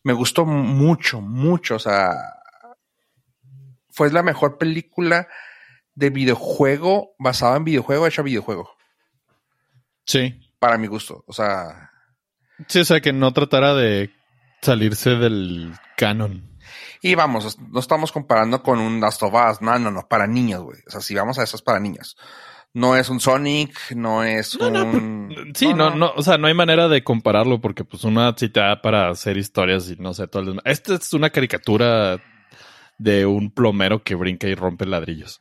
[0.05, 1.75] Me gustó mucho, mucho.
[1.75, 2.13] O sea,
[3.91, 5.29] fue la mejor película
[5.95, 8.71] de videojuego basada en videojuego hecha videojuego.
[10.07, 10.41] Sí.
[10.59, 11.25] Para mi gusto.
[11.27, 11.89] O sea,
[12.67, 14.11] Sí, o sea, que no tratara de
[14.63, 16.49] salirse del canon.
[17.03, 19.61] y vamos, no estamos comparando con un Last of Us.
[19.61, 20.79] No, no, no, para niños, güey.
[20.87, 22.17] O sea, si vamos a eso es para niños.
[22.75, 25.53] No es un Sonic, no es No, no, un.
[25.55, 29.09] Sí, no, no, o sea, no hay manera de compararlo porque pues una cita para
[29.09, 30.61] hacer historias y no sé, todo el.
[30.65, 32.23] Esta es una caricatura
[32.99, 35.41] de un plomero que brinca y rompe ladrillos.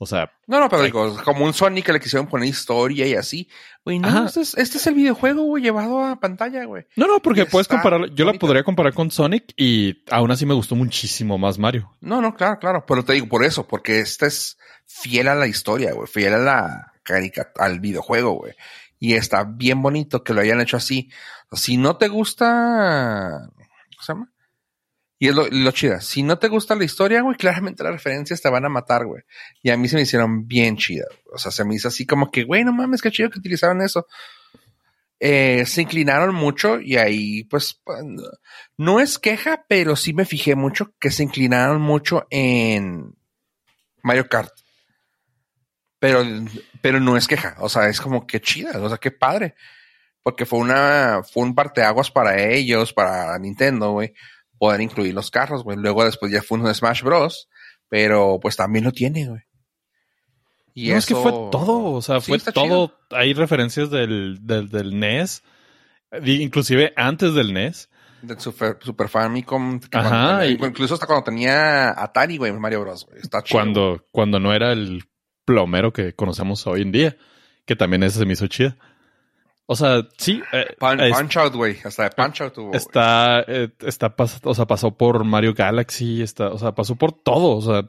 [0.00, 3.14] O sea, No, no, pero digo, como un Sonic que le quisieron poner historia y
[3.14, 3.48] así.
[3.84, 6.86] Güey, no, este es, este es el videojuego, güey, llevado a pantalla, güey.
[6.94, 10.46] no, no, porque Está puedes comparar, yo la podría comparar con Sonic y aún así
[10.46, 11.90] me gustó muchísimo más Mario.
[12.00, 12.84] No, no, claro, claro.
[12.86, 16.38] Pero te digo por eso, porque este es fiel a la historia, güey, fiel a
[16.38, 18.54] la caricatura, al videojuego, güey.
[19.00, 21.10] Y está bien bonito que lo hayan hecho así.
[21.52, 24.30] Si no te gusta, ¿cómo se llama?
[25.20, 26.00] Y es lo, chida.
[26.00, 29.22] Si no te gusta la historia, güey, claramente las referencias te van a matar, güey.
[29.62, 31.08] Y a mí se me hicieron bien chidas.
[31.32, 33.82] O sea, se me hizo así como que, güey, no mames, qué chido que utilizaron
[33.82, 34.06] eso.
[35.18, 38.04] Eh, se inclinaron mucho y ahí, pues, pues,
[38.76, 43.16] no es queja, pero sí me fijé mucho que se inclinaron mucho en
[44.04, 44.52] Mario Kart.
[45.98, 46.22] Pero,
[46.80, 47.56] pero no es queja.
[47.58, 48.80] O sea, es como que chida.
[48.80, 49.56] O sea, qué padre.
[50.22, 54.14] Porque fue una, fue un parteaguas para ellos, para Nintendo, güey,
[54.58, 55.76] poder incluir los carros, güey.
[55.78, 57.48] Luego después ya fue un Smash Bros.
[57.90, 59.40] Pero pues también lo tiene, güey.
[60.74, 62.64] Y no, es que eso- fue todo, o sea, Sí, fue todo.
[62.64, 62.98] chido.
[63.10, 65.42] Hay referencias del, del, del NES,
[66.24, 67.88] inclusive antes del NES.
[68.22, 69.80] Del Super, Super Famicom.
[69.92, 73.06] Ajá, y- incluso hasta cuando tenía Atari, güey, Mario Bros.
[73.22, 73.58] Está chido.
[73.58, 75.04] Cuando, cuando no era el
[75.44, 77.16] plomero que conocemos hoy en día,
[77.64, 78.76] que también ese se me hizo chida.
[79.70, 81.76] O sea, sí, eh, es- Punch Out, güey.
[81.84, 82.74] Hasta de Punch Out tuvo.
[82.74, 87.12] está, eh, está, pas- o sea, pasó por Mario Galaxy, está, o sea, pasó por
[87.12, 87.86] todo, o sea,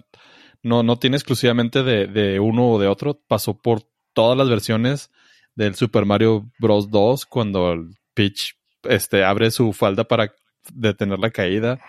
[0.62, 5.10] no, no tiene exclusivamente de, de uno o de otro, pasó por todas las versiones
[5.56, 6.90] del Super Mario Bros.
[6.92, 10.34] 2 cuando el Peach este, abre su falda para
[10.74, 11.80] detener la caída.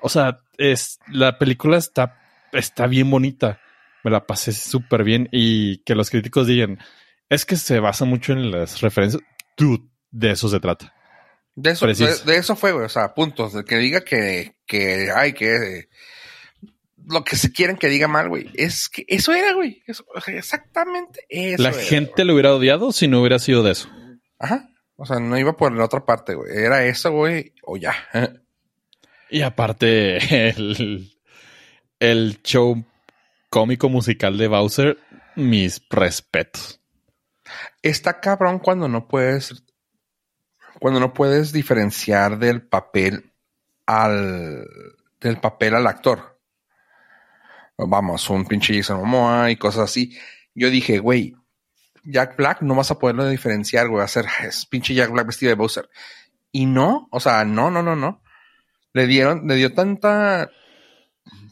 [0.00, 2.20] O sea, es, la película está,
[2.52, 3.60] está bien bonita.
[4.04, 6.78] Me la pasé súper bien y que los críticos digan,
[7.34, 9.22] es que se basa mucho en las referencias.
[9.56, 10.94] Dude, de eso se trata.
[11.54, 12.86] De eso, de, eso fue, güey.
[12.86, 13.52] O sea, puntos.
[13.52, 15.88] De que diga que, que, ay, que
[17.06, 18.50] lo que se quieren que diga mal, güey.
[18.54, 19.82] Es que eso era, güey.
[19.86, 21.62] Eso, exactamente eso.
[21.62, 22.26] la era, gente güey.
[22.26, 23.88] lo hubiera odiado si no hubiera sido de eso.
[24.38, 24.68] Ajá.
[24.96, 26.50] O sea, no iba por la otra parte, güey.
[26.54, 27.94] Era eso, güey, o ya.
[29.30, 31.10] Y aparte, el,
[31.98, 32.84] el show
[33.48, 34.98] cómico musical de Bowser,
[35.34, 36.81] mis respetos.
[37.82, 39.64] Está cabrón cuando no puedes.
[40.80, 43.32] Cuando no puedes diferenciar del papel
[43.86, 44.66] al.
[45.20, 46.40] del papel al actor.
[47.76, 50.16] Vamos, un pinche Jason Momoa y cosas así.
[50.54, 51.34] Yo dije, güey,
[52.04, 53.98] Jack Black no vas a poderlo diferenciar, güey.
[53.98, 54.26] Va a ser
[54.70, 55.88] pinche Jack Black vestido de Bowser.
[56.50, 58.22] Y no, o sea, no, no, no, no.
[58.92, 60.50] Le dieron, le dio tanta,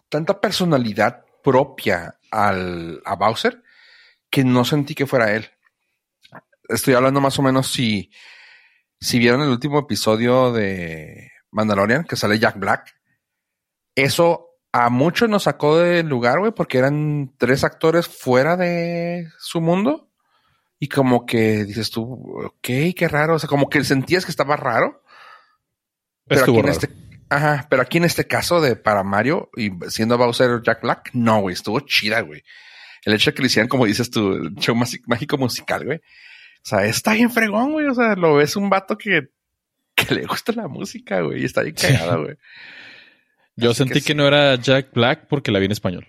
[0.08, 3.62] tanta personalidad propia al, a Bowser
[4.28, 5.50] que no sentí que fuera él.
[6.70, 8.10] Estoy hablando más o menos si,
[9.00, 12.94] si vieron el último episodio de Mandalorian, que sale Jack Black.
[13.94, 19.60] Eso a muchos nos sacó del lugar, güey, porque eran tres actores fuera de su
[19.60, 20.08] mundo.
[20.78, 22.02] Y como que dices tú,
[22.44, 23.34] ok, qué raro.
[23.34, 25.02] O sea, como que sentías que estaba raro.
[26.26, 26.90] Pero Estuvo aquí en este,
[27.28, 31.40] ajá, pero aquí en este caso de para Mario y siendo Bowser Jack Black, no,
[31.40, 32.42] güey, estuvo chida, güey.
[33.04, 36.00] El hecho de que le hicieran, como dices tú, el show mágico musical, güey.
[36.62, 37.86] O sea, está bien fregón, güey.
[37.86, 39.28] O sea, lo ves un vato que,
[39.94, 41.42] que le gusta la música, güey.
[41.42, 42.36] Y está bien cagado, güey.
[43.56, 44.14] Yo Así sentí que que, sí.
[44.14, 46.06] no era Jack Black porque la vi en español.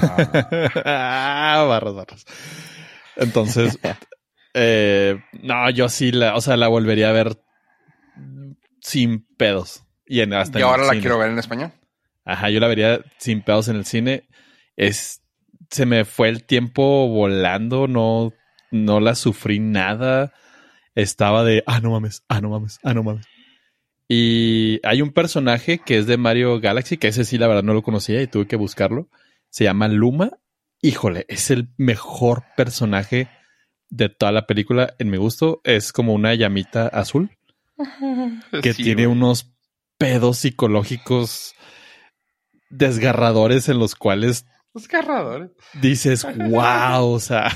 [0.00, 2.24] Ah, ah, barras, barras.
[3.16, 3.78] Entonces,
[4.54, 7.42] eh, no, yo sí la, o sea, la volvería a ver
[8.80, 9.84] sin pedos.
[10.06, 11.00] Y en, hasta y ahora la cine.
[11.02, 11.72] quiero ver en español.
[12.24, 14.28] Ajá, yo la vería sin pedos en el cine.
[14.76, 15.22] Es,
[15.70, 18.32] se me fue el tiempo volando, no,
[18.70, 20.32] no la sufrí nada.
[20.94, 23.26] Estaba de, ah, no mames, ah, no mames, ah, no mames.
[24.08, 27.74] Y hay un personaje que es de Mario Galaxy, que ese sí la verdad no
[27.74, 29.08] lo conocía y tuve que buscarlo.
[29.50, 30.38] Se llama Luma.
[30.80, 33.28] Híjole, es el mejor personaje
[33.90, 35.60] de toda la película en mi gusto.
[35.64, 37.30] Es como una llamita azul
[38.62, 39.16] que Sí, tiene güey.
[39.18, 39.52] unos
[39.98, 41.54] pedos psicológicos
[42.70, 45.54] desgarradores en los cuales Desgarrador.
[45.80, 47.50] dices, wow, o sea,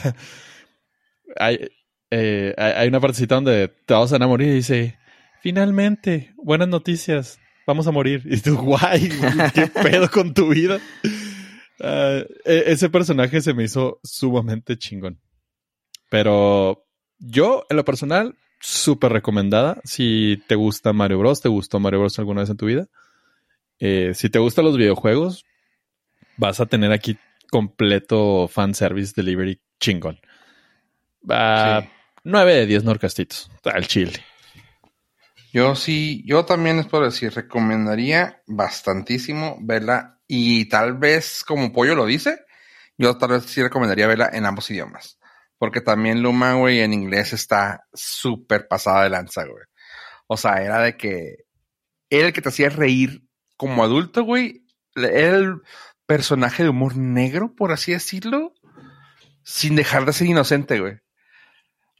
[1.39, 1.69] hay,
[2.11, 4.99] eh, hay hay una partecita donde te vas a enamorar y dice,
[5.43, 8.23] finalmente, buenas noticias, vamos a morir.
[8.25, 9.11] Y tú, guay,
[9.55, 10.81] qué pedo con tu vida.
[11.81, 15.21] Ah, e- ese personaje se me hizo sumamente chingón.
[16.11, 16.85] Pero
[17.19, 19.81] yo, en lo personal, súper recomendada.
[19.85, 22.87] Si te gusta Mario Bros, te gustó Mario Bros alguna vez en tu vida.
[23.81, 25.45] Eh, si te gustan los videojuegos,
[26.37, 27.19] vas a tener aquí
[27.51, 30.19] completo fanservice delivery chingón.
[31.29, 31.89] Va Sí.
[32.25, 34.25] 9 de 10 norcastitos al chile.
[35.53, 41.95] Yo sí, yo también les puedo decir, recomendaría bastantísimo verla y tal vez como Pollo
[41.95, 42.39] lo dice,
[42.97, 45.19] yo tal vez sí recomendaría verla en ambos idiomas.
[45.59, 49.65] Porque también Luma, güey, en inglés está súper pasada de lanza, güey.
[50.27, 51.45] O sea, era de que
[52.09, 53.23] era el que te hacía reír
[53.57, 54.65] como adulto, güey.
[54.95, 55.61] Era el
[56.07, 58.55] personaje de humor negro, por así decirlo,
[59.45, 60.99] sin dejar de ser inocente, güey.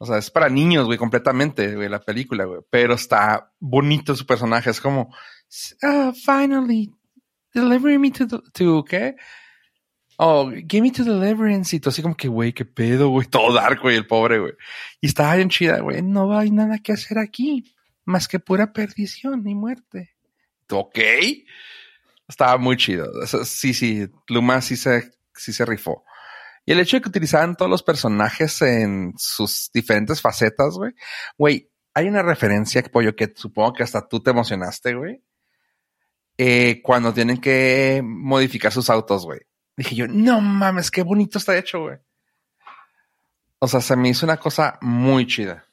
[0.03, 2.59] O sea, es para niños, güey, completamente, güey, la película, güey.
[2.69, 4.69] Pero está bonito su personaje.
[4.69, 5.15] Es como,
[5.81, 6.91] ah, finally,
[7.53, 9.15] deliver me to, to, ¿qué?
[10.17, 11.73] Oh, give me to deliverance.
[11.73, 13.27] Y todo así como que, güey, qué pedo, güey.
[13.27, 14.51] Todo dark, güey, el pobre, güey.
[14.99, 16.01] Y estaba bien chida, güey.
[16.01, 17.73] No hay nada que hacer aquí.
[18.03, 20.17] Más que pura perdición y muerte.
[20.69, 20.99] Ok.
[22.27, 23.09] Estaba muy chido.
[23.45, 24.09] Sí, sí.
[24.27, 26.03] Luma sí se, sí se rifó.
[26.65, 30.93] Y el hecho de que utilizaran todos los personajes en sus diferentes facetas, güey.
[31.37, 35.21] Güey, hay una referencia, pollo, que supongo que hasta tú te emocionaste, güey.
[36.37, 39.41] Eh, cuando tienen que modificar sus autos, güey.
[39.75, 41.97] Dije yo, no mames, qué bonito está hecho, güey.
[43.59, 45.65] O sea, se me hizo una cosa muy chida.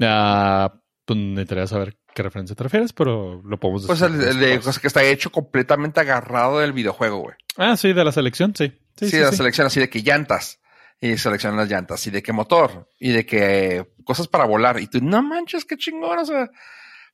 [0.00, 0.72] Ah,
[1.04, 4.08] pues necesitaría saber qué referencia te refieres, pero lo podemos decir.
[4.08, 7.36] Pues el, de cosa que está hecho completamente agarrado del videojuego, güey.
[7.56, 8.72] Ah, sí, de la selección, sí.
[8.96, 10.60] Sí, de la selección así de que llantas.
[11.00, 12.06] Y seleccionan las llantas.
[12.06, 12.88] Y de qué motor.
[13.00, 14.78] Y de que cosas para volar.
[14.78, 16.18] Y tú, no manches, qué chingón.
[16.18, 16.48] O sea,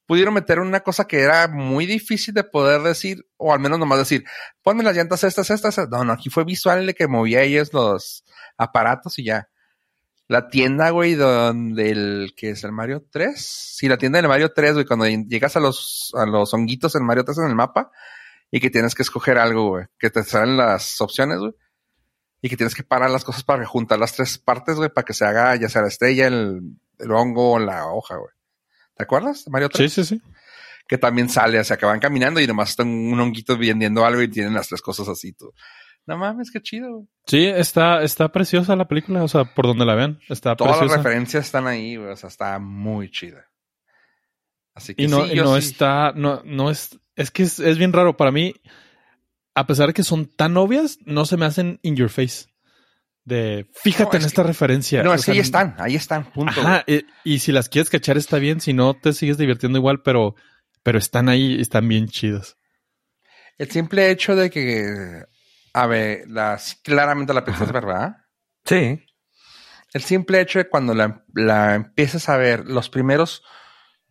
[0.06, 3.98] pudieron meter una cosa que era muy difícil de poder decir, o al menos nomás
[3.98, 4.24] decir,
[4.62, 5.78] ponme las llantas estas, estas.
[5.90, 8.24] No, no, aquí fue visual de que movía ellos los
[8.56, 9.48] aparatos y ya.
[10.28, 13.40] La tienda, güey, donde el que es el Mario 3.
[13.40, 17.04] Sí, la tienda del Mario 3, güey, cuando llegas a los, a los honguitos en
[17.06, 17.90] Mario 3 en el mapa
[18.50, 21.52] y que tienes que escoger algo, güey, que te salen las opciones, güey.
[22.42, 25.14] Y que tienes que parar las cosas para juntar las tres partes, güey, para que
[25.14, 26.60] se haga ya sea la estrella, el,
[26.98, 28.32] el hongo o la hoja, güey.
[28.94, 29.92] ¿Te acuerdas Mario 3?
[29.92, 30.22] Sí, sí, sí.
[30.86, 34.20] Que también sale, o sea, que van caminando y nomás están un honguito vendiendo algo
[34.22, 35.52] y tienen las tres cosas así, tú.
[36.08, 37.06] No mames, qué chido.
[37.26, 40.96] Sí, está, está preciosa la película, o sea, por donde la vean, está Todas las
[40.96, 43.44] referencias están ahí, güey, o sea, está muy chida.
[44.74, 48.32] Así que y no, no está, no, no es, es que es, bien raro para
[48.32, 48.54] mí,
[49.54, 52.46] a pesar de que son tan obvias, no se me hacen in your face.
[53.26, 55.02] De fíjate en esta referencia.
[55.02, 56.58] No, es que ahí están, ahí están, punto.
[56.58, 60.00] Ajá, y, y, si las quieres cachar está bien, si no te sigues divirtiendo igual,
[60.02, 60.36] pero,
[60.82, 62.56] pero están ahí, están bien chidas.
[63.58, 65.26] El simple hecho de que
[65.72, 68.16] a ver, las, claramente la película es verdad.
[68.64, 69.04] Sí.
[69.92, 73.42] El simple hecho de cuando la, la empiezas a ver, los primeros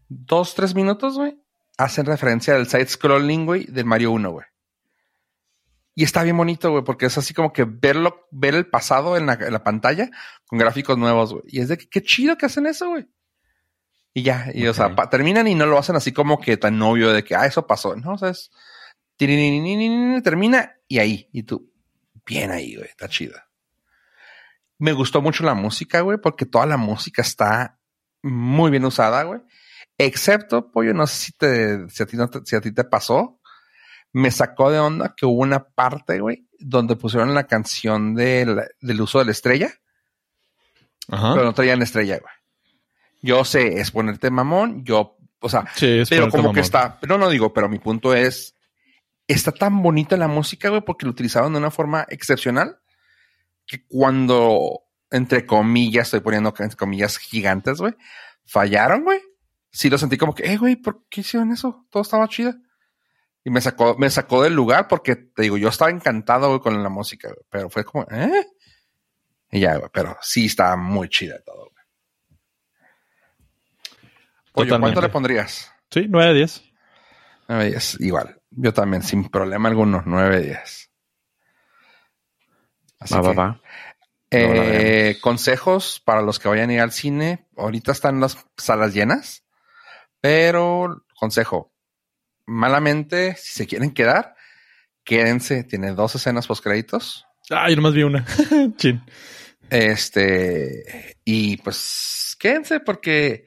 [0.09, 1.39] dos, tres minutos, güey,
[1.77, 4.45] hacen referencia al side-scrolling, güey, del Mario 1, güey.
[5.93, 9.25] Y está bien bonito, güey, porque es así como que verlo, ver el pasado en
[9.25, 10.09] la, pantalla
[10.45, 11.43] con gráficos nuevos, güey.
[11.47, 13.07] Y es de que qué chido que hacen eso, güey.
[14.13, 17.11] Y ya, y o sea, terminan y no lo hacen así como que tan obvio
[17.11, 17.95] de que, ah, eso pasó.
[17.95, 18.51] No, o sea, es,
[19.17, 21.71] termina y ahí, y tú,
[22.25, 23.47] bien ahí, güey, está chida.
[24.79, 27.79] Me gustó mucho la música, güey, porque toda la música está
[28.21, 29.41] muy bien usada, güey.
[29.97, 33.39] Excepto, pollo, no sé si, te, si, a ti si a ti te pasó,
[34.13, 39.01] me sacó de onda que hubo una parte, güey, donde pusieron la canción del, del
[39.01, 39.73] uso de la estrella,
[41.09, 41.33] Ajá.
[41.33, 42.33] pero no traían estrella, güey.
[43.21, 45.65] Yo sé, es ponerte mamón, yo, o sea,
[46.09, 48.55] pero como que está, pero no digo, pero mi punto es,
[49.27, 52.79] está tan bonita la música, güey, porque lo utilizaron de una forma excepcional
[53.65, 57.93] que cuando, entre comillas, estoy poniendo entre comillas gigantes, güey,
[58.45, 59.19] fallaron, güey.
[59.69, 61.85] Sí lo sentí como que, eh, güey, ¿por qué hicieron eso?
[61.89, 62.53] Todo estaba chido.
[63.43, 66.81] Y me sacó, me sacó del lugar porque, te digo, yo estaba encantado, güey, con
[66.81, 68.47] la música, güey, pero fue como, ¿eh?
[69.51, 71.85] Y ya, güey, pero sí estaba muy chida todo, güey.
[74.53, 75.71] Oye, ¿cuánto le pondrías?
[75.91, 76.63] Sí, 9 de 10.
[77.49, 78.41] 9 de 10, igual.
[78.59, 80.91] Yo también, sin problema alguno, 9 10.
[82.99, 83.61] Así va, que, va, va.
[84.31, 87.45] Eh, consejos para los que vayan a ir al cine.
[87.55, 89.45] Ahorita están las salas llenas,
[90.21, 91.71] pero consejo,
[92.47, 94.35] malamente, si se quieren quedar,
[95.03, 95.63] quédense.
[95.63, 97.27] Tiene dos escenas post créditos.
[97.51, 98.25] Ah, yo nomás vi una.
[98.77, 99.03] Chin.
[99.69, 103.45] Este, y pues quédense porque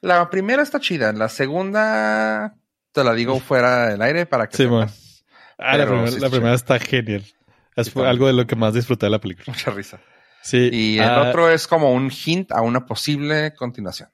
[0.00, 1.12] la primera está chida.
[1.12, 2.59] La segunda
[2.92, 4.66] te la digo fuera del aire para que sí,
[5.62, 5.86] Ah, la,
[6.30, 7.22] primera, está genial.
[7.76, 9.44] Es algo de lo que más disfruté de la película.
[9.46, 10.00] Mucha risa.
[10.42, 10.70] Sí.
[10.72, 14.08] Y el ah, otro es como un hint a una posible continuación.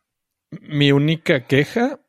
[0.51, 2.01] Mi única queja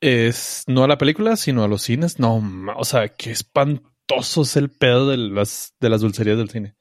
[0.00, 2.18] es no a la película, sino a los cines.
[2.18, 2.42] No,
[2.74, 6.74] o sea, qué espantoso es el pedo de las, de las dulcerías del cine.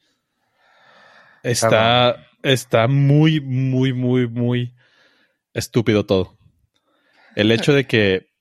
[1.44, 4.74] Está, está muy, muy, muy, muy
[5.54, 6.38] estúpido todo.
[7.36, 8.35] El hecho de que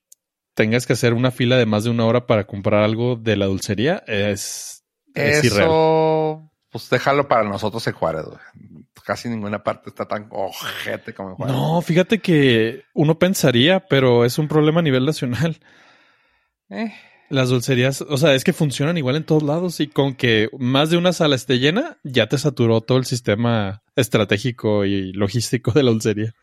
[0.55, 3.47] tengas que hacer una fila de más de una hora para comprar algo de la
[3.47, 4.85] dulcería es
[5.15, 5.65] es irreal.
[5.69, 8.39] Eso, pues déjalo para nosotros en Juárez, güey.
[9.05, 11.55] Casi ninguna parte está tan ojete como en Juárez.
[11.55, 15.61] No, fíjate que uno pensaría, pero es un problema a nivel nacional.
[16.71, 16.93] Eh,
[17.29, 20.89] Las dulcerías, o sea, es que funcionan igual en todos lados y con que más
[20.91, 25.83] de una sala esté llena, ya te saturó todo el sistema estratégico y logístico de
[25.83, 26.35] la dulcería.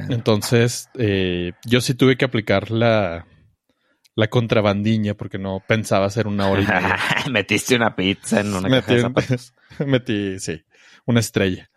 [0.00, 0.14] Bueno.
[0.14, 3.26] Entonces, eh, yo sí tuve que aplicar la,
[4.16, 6.96] la contrabandiña porque no pensaba hacer una hora y media.
[7.30, 9.54] Metiste una pizza en una caja de zapatos.
[9.86, 10.64] metí, sí,
[11.04, 11.70] una estrella.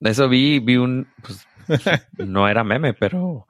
[0.00, 1.46] Eso vi, vi un, pues,
[2.18, 3.46] no era meme, pero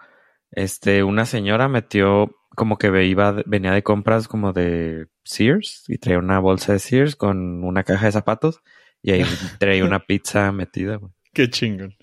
[0.53, 6.19] este, una señora metió como que iba, venía de compras como de Sears y traía
[6.19, 8.61] una bolsa de Sears con una caja de zapatos
[9.03, 9.25] y ahí
[9.59, 10.97] traía una pizza metida.
[10.97, 11.13] güey.
[11.33, 11.97] Qué chingón.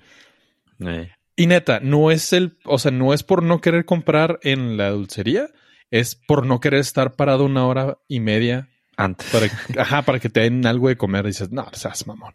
[0.79, 4.75] Eh, Y neta, no es el, o sea, no es por no querer comprar en
[4.75, 5.47] la dulcería,
[5.91, 9.29] es por no querer estar parado una hora y media antes.
[9.29, 9.45] para,
[9.81, 11.27] ajá, para que te den algo de comer.
[11.27, 12.33] dices, no, seas mamón.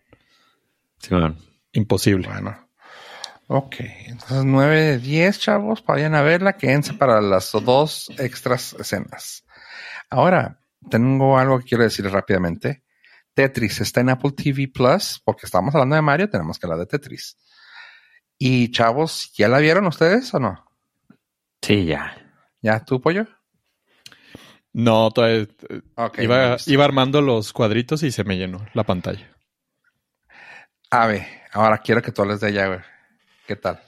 [1.00, 1.16] Sí.
[1.72, 2.28] Imposible.
[2.28, 2.56] Bueno.
[3.48, 3.74] Ok,
[4.06, 9.44] entonces 9 de 10, chavos, vayan a verla, quédense para las dos extras escenas.
[10.08, 12.84] Ahora, tengo algo que quiero decir rápidamente.
[13.34, 16.86] Tetris está en Apple TV Plus, porque estamos hablando de Mario, tenemos que hablar de
[16.86, 17.36] Tetris.
[18.44, 20.66] Y chavos, ¿ya la vieron ustedes o no?
[21.60, 22.16] Sí, ya.
[22.60, 23.28] ¿Ya tú, pollo?
[24.72, 26.18] No, todavía, eh, Ok.
[26.18, 26.72] iba, me gusta.
[26.72, 29.30] iba armando los cuadritos y se me llenó la pantalla.
[30.90, 32.80] A ver, ahora quiero que tú hables de ella, güey.
[33.46, 33.80] ¿Qué tal?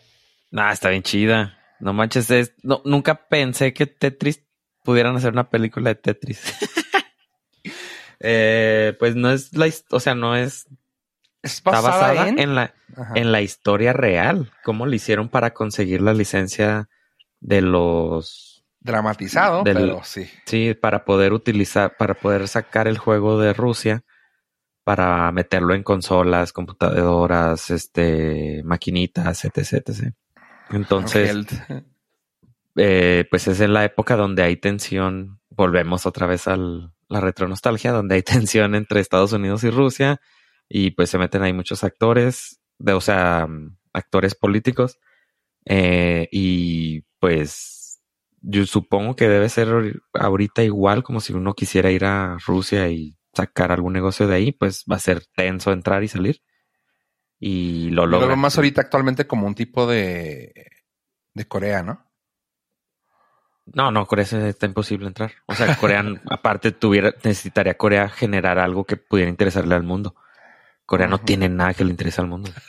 [0.52, 1.59] Nah, está bien chida.
[1.80, 4.40] No manches, es, no, nunca pensé que Tetris
[4.84, 6.40] pudieran hacer una película de Tetris.
[8.26, 10.66] Eh, pues no es la, o sea, no es,
[11.45, 12.38] Está basada en...
[12.38, 13.12] en la, Ajá.
[13.14, 14.51] en la historia real.
[14.64, 16.88] ¿Cómo le hicieron para conseguir la licencia
[17.40, 20.28] de los, Dramatizado, del- pero sí.
[20.47, 24.03] sí, para poder utilizar, para poder sacar el juego de Rusia,
[24.84, 30.12] para meterlo en consolas, computadoras, este, maquinitas, etc, etc.
[30.70, 31.47] Entonces,
[32.76, 37.92] eh, pues es en la época donde hay tensión, volvemos otra vez a la retronostalgia,
[37.92, 40.20] donde hay tensión entre Estados Unidos y Rusia
[40.68, 44.98] y pues se meten ahí muchos actores, de, o sea, mm, actores políticos
[45.66, 48.00] eh, y pues
[48.40, 52.88] yo supongo que debe ser ahori- ahorita igual como si uno quisiera ir a Rusia
[52.90, 56.40] y sacar algún negocio de ahí, pues va a ser tenso entrar y salir
[57.40, 60.52] y lo Yo lo veo más ahorita actualmente como un tipo de,
[61.34, 62.06] de Corea, ¿no?
[63.66, 65.32] No, no, Corea está imposible entrar.
[65.46, 70.14] O sea, Corea, aparte, tuviera, necesitaría Corea generar algo que pudiera interesarle al mundo.
[70.87, 72.51] Corea no tiene nada que le interese al mundo.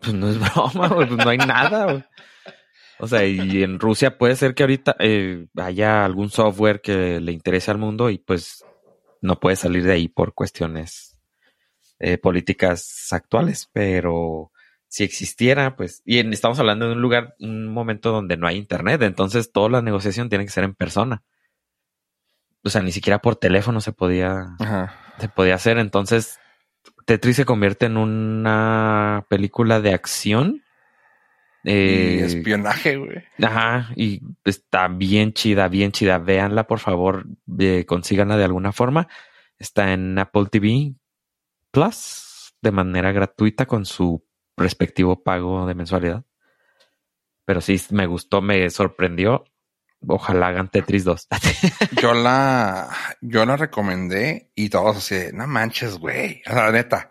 [0.00, 1.84] Pues no es broma, güey, pues no hay nada.
[1.86, 2.04] güey.
[3.00, 7.32] O sea, y en Rusia puede ser que ahorita eh, haya algún software que le
[7.32, 8.64] interese al mundo y pues
[9.22, 11.18] no puede salir de ahí por cuestiones
[11.98, 14.52] eh, políticas actuales, pero
[14.86, 18.58] si existiera, pues, y en- estamos hablando de un lugar, un momento donde no hay
[18.58, 21.24] internet, entonces toda la negociación tiene que ser en persona.
[22.62, 24.94] O sea, ni siquiera por teléfono se podía, Ajá.
[25.18, 25.78] se podía hacer.
[25.78, 26.38] Entonces,
[27.04, 30.62] Tetris se convierte en una película de acción.
[31.64, 33.22] Y Eh, espionaje, güey.
[33.40, 36.18] Ajá, y está bien chida, bien chida.
[36.18, 37.26] Véanla, por favor,
[37.58, 39.08] eh, consíganla de alguna forma.
[39.58, 40.94] Está en Apple TV
[41.70, 44.24] Plus de manera gratuita con su
[44.56, 46.24] respectivo pago de mensualidad.
[47.44, 49.44] Pero sí, me gustó, me sorprendió.
[50.08, 51.28] Ojalá hagan Tetris 2.
[52.02, 52.88] Yo la,
[53.20, 56.42] yo la recomendé y todos así, de, no manches, güey.
[56.46, 57.10] O sea, la neta.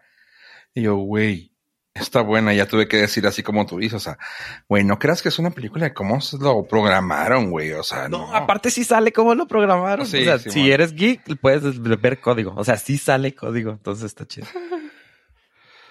[0.74, 1.54] Y yo, güey,
[1.94, 2.54] está buena.
[2.54, 3.96] Ya tuve que decir así como tú dices.
[3.96, 4.18] O sea,
[4.68, 7.72] güey, no creas que es una película de cómo se lo programaron, güey.
[7.74, 8.28] O sea, no.
[8.28, 10.06] No, aparte sí sale cómo lo programaron.
[10.06, 10.74] Sí, o sea, sí, si bueno.
[10.76, 12.54] eres geek, puedes ver código.
[12.58, 14.48] O sea, sí sale código, entonces está chido.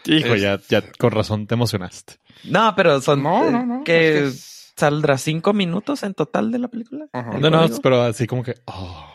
[0.07, 2.15] Hijo, Es- ya, ya con razón te emocionaste.
[2.45, 3.85] No, pero son No, eh, no, no.
[3.85, 7.07] que es que es- saldrá cinco minutos en total de la película.
[7.13, 7.31] Ajá.
[7.37, 8.55] ¿El No, no, pero así como que.
[8.67, 9.07] oh,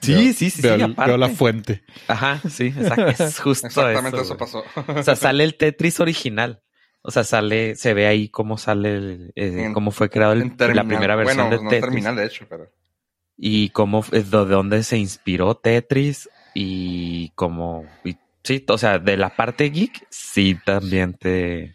[0.00, 1.10] Sí, veo- sí, sí, Veo, sí, el- aparte.
[1.10, 1.82] veo la fuente.
[2.08, 3.06] Ajá, sí, exacto.
[3.24, 4.36] Es justo Exactamente eso.
[4.36, 4.62] pasó.
[4.94, 6.62] O sea, sale el Tetris original.
[7.02, 10.52] O sea, sale, se ve ahí cómo sale, el- eh, En- cómo fue creado el-
[10.58, 11.80] la primera versión bueno, de no Tetris.
[11.90, 12.70] terminal, de hecho, pero.
[13.36, 19.16] y cómo es de dónde se inspiró Tetris y cómo y, sí, o sea, de
[19.16, 21.74] la parte geek sí también te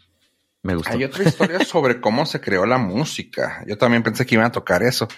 [0.62, 0.92] me gustó.
[0.92, 3.64] Hay otra historia sobre cómo se creó la música.
[3.66, 5.08] Yo también pensé que iban a tocar eso.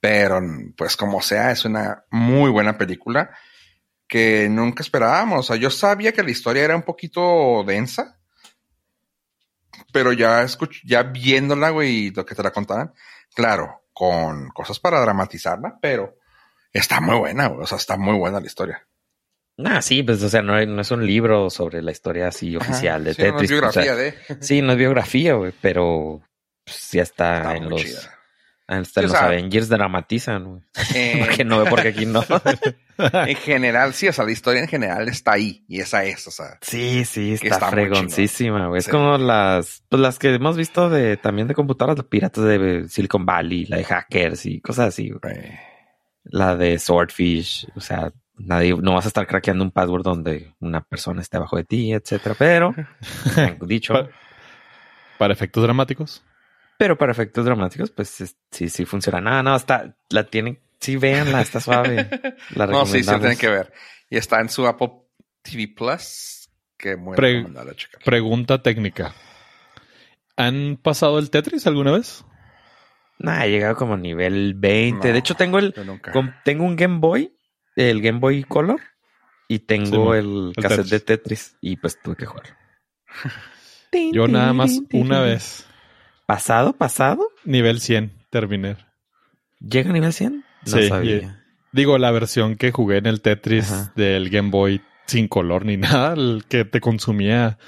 [0.00, 0.40] Pero,
[0.76, 3.30] pues como sea, es una muy buena película
[4.08, 5.40] que nunca esperábamos.
[5.40, 8.18] O sea, yo sabía que la historia era un poquito densa.
[9.92, 10.44] Pero ya
[10.84, 12.92] ya viéndola, güey, y lo que te la contaban,
[13.34, 16.16] claro, con cosas para dramatizarla, pero
[16.72, 17.62] Está muy buena, güey.
[17.62, 18.86] O sea, está muy buena la historia.
[19.58, 23.04] Ah, sí, pues, o sea, no, no es un libro sobre la historia así oficial
[23.04, 23.50] de Sí, no es Tetris.
[23.50, 24.14] biografía o sea, de.
[24.40, 26.22] Sí, no es biografía, güey, pero
[26.64, 27.98] pues, ya está, Está en los, chida.
[28.66, 30.62] hasta Sí, en o los sea- Avengers dramatizan, güey.
[30.94, 32.24] Eh, Porque no veo por qué aquí no.
[32.98, 35.64] en general, sí, o sea, la historia en general está ahí.
[35.68, 36.58] Y esa es, o sea.
[36.62, 38.78] Sí, sí, está, está fregoncísima, güey.
[38.78, 42.86] Es como las, pues las que hemos visto de también de computadoras, de piratas de
[42.88, 45.58] Silicon Valley, la de hackers y cosas así, güey.
[46.24, 50.80] La de Swordfish, o sea, nadie, no vas a estar craqueando un password donde una
[50.82, 52.34] persona esté abajo de ti, etcétera.
[52.38, 52.74] Pero,
[53.66, 54.08] dicho, Pa-
[55.18, 56.24] Para efectos dramáticos.
[56.78, 59.20] pero para efectos dramáticos, pues es- sí, sí funciona.
[59.20, 62.08] No, no, está, la tienen, sí, véanla, está suave.
[62.54, 63.72] La No, sí, sí, lo tienen que ver.
[64.10, 64.90] Y está en su Apple
[65.42, 66.48] TV Plus.
[66.76, 67.46] Que muy Pre-.
[68.04, 69.14] Pregunta técnica.
[70.36, 72.24] ¿Han pasado el Tetris alguna vez?
[73.18, 75.06] Nah, he llegado como a nivel 20.
[75.08, 76.10] No, de hecho, tengo el, Yo nunca.
[76.10, 77.32] com- tengo un Game Boy,
[77.76, 78.80] el Game Boy Color,
[79.48, 80.90] y tengo Sí, el, el cassette Tetris.
[80.90, 82.56] de Tetris, y pues tuve que jugar.
[84.12, 85.66] Yo nada más una vez.
[86.26, 87.28] ¿Pasado, pasado?
[87.44, 88.76] Nivel 100 terminé.
[89.60, 90.32] ¿Llega a nivel 100?
[90.36, 90.44] No
[90.78, 91.44] Sí, sabía.
[91.72, 93.92] Digo, la versión que jugué en el Tetris Ajá.
[93.96, 97.58] del Game Boy sin color ni nada, el que te consumía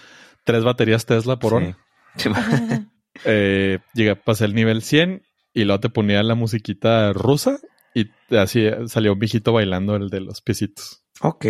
[0.44, 1.76] tres baterías Tesla por hora.
[2.16, 2.30] Sí.
[2.30, 2.86] Sí,
[3.24, 7.58] Eh, llegué, pasé el nivel 100 y luego te ponía la musiquita rusa
[7.94, 11.04] y así eh, salió un viejito bailando el de los piecitos.
[11.20, 11.44] ok.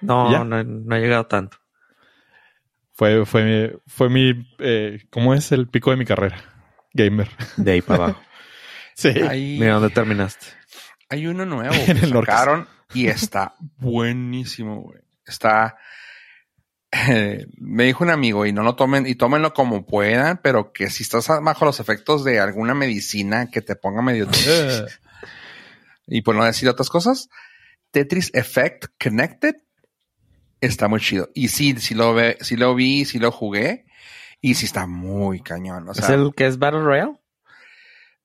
[0.00, 1.56] No, no, no he llegado tanto.
[2.92, 6.36] Fue, fue, fue mi, eh, ¿cómo es el pico de mi carrera?
[6.92, 7.28] Gamer.
[7.56, 8.20] De ahí para abajo.
[8.96, 9.08] Sí.
[9.08, 10.46] Hay, Mira dónde terminaste.
[11.08, 15.00] hay uno nuevo En que sacaron y está buenísimo, güey.
[15.26, 15.76] Está.
[16.92, 20.90] eh, me dijo un amigo y no lo tomen y tómenlo como puedan, pero que
[20.90, 24.28] si estás bajo los efectos de alguna medicina que te ponga medio
[26.06, 27.28] y por no decir otras cosas,
[27.90, 29.56] Tetris Effect Connected
[30.60, 31.30] está muy chido.
[31.34, 33.86] Y sí, sí lo ve, sí lo vi, sí lo jugué
[34.40, 35.88] y sí está muy cañón.
[35.88, 37.20] O ¿Es el que es Battle Royale?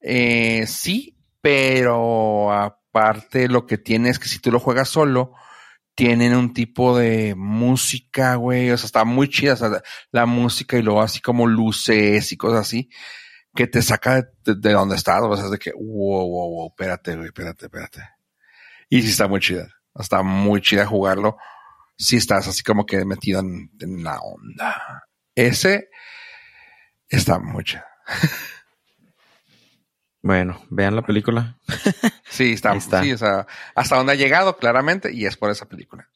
[0.01, 5.33] eh, sí, pero aparte lo que tiene es que si tú lo juegas solo,
[5.95, 8.71] tienen un tipo de música, güey.
[8.71, 9.53] O sea, está muy chida.
[9.53, 12.89] O sea, la, la música y luego así como luces y cosas así
[13.59, 15.21] que te saca de, de- de donde estás.
[15.21, 15.83] O sea, es de que, wow,
[16.29, 18.01] wow, wow, espérate, güey, espérate, espérate.
[18.87, 19.67] Y sí está muy chida.
[19.99, 21.35] Está muy chida jugarlo.
[21.97, 25.03] Si estás así como que metido en, en la onda.
[25.35, 25.89] Ese
[27.09, 27.83] está muy chido.
[30.21, 31.57] Bueno, vean la película.
[32.29, 33.01] Sí, está, Ahí está.
[33.01, 36.09] sí, o sea, hasta donde ha llegado claramente y es por esa película.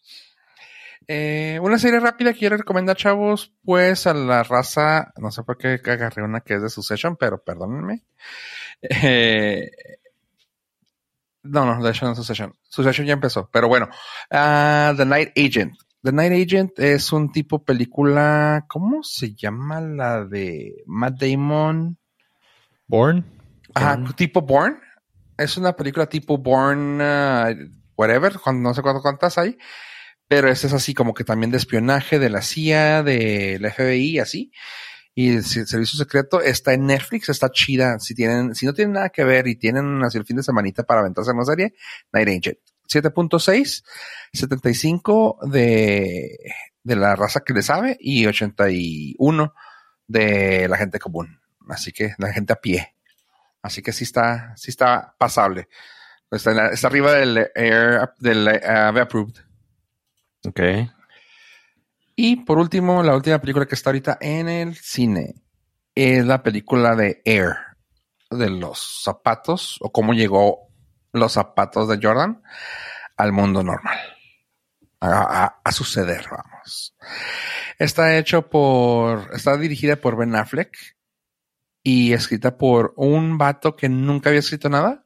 [1.08, 5.58] Eh, una serie rápida que quiero recomendar, chavos, pues a la raza, no sé por
[5.58, 8.04] qué agarré una que es de Succession, pero perdónenme.
[8.82, 9.72] Eh,
[11.44, 12.54] no, no, de hecho no es Succession.
[12.64, 13.90] Succession ya empezó, pero bueno.
[14.32, 15.76] ah, The Night Agent.
[16.02, 21.98] The Night Agent es un tipo película, ¿cómo se llama la de Matt Damon?
[22.88, 23.26] Born.
[23.74, 24.80] Ajá, tipo Born.
[25.38, 29.58] Es una película tipo Born, uh, whatever, no sé cuántas hay.
[30.36, 34.18] Pero este es así como que también de espionaje de la CIA, de la FBI,
[34.18, 34.52] así.
[35.14, 38.00] Y el servicio secreto está en Netflix, está chida.
[38.00, 40.82] Si tienen, si no tienen nada que ver y tienen así el fin de semanita
[40.82, 41.76] para aventarse en una serie,
[42.12, 42.58] Night Agent.
[42.92, 43.84] 7.6,
[44.34, 46.36] 75 de,
[46.82, 49.54] de la raza que le sabe y 81
[50.08, 51.40] de la gente común.
[51.70, 52.96] Así que la gente a pie.
[53.62, 55.68] Así que sí está, sí está pasable.
[56.32, 59.36] Está, la- está arriba del Air, del Ave Approved.
[60.48, 60.60] Ok.
[62.16, 65.36] Y por último, la última película que está ahorita en el cine
[65.96, 67.56] es la película de Air,
[68.30, 70.70] de los zapatos, o cómo llegó
[71.12, 72.42] los zapatos de Jordan
[73.18, 73.98] al mundo normal.
[75.00, 76.96] A, a- a suceder, vamos.
[77.78, 80.76] Está hecho por, está dirigida por Ben Affleck
[81.84, 85.03] y escrita por un vato que nunca había escrito nada.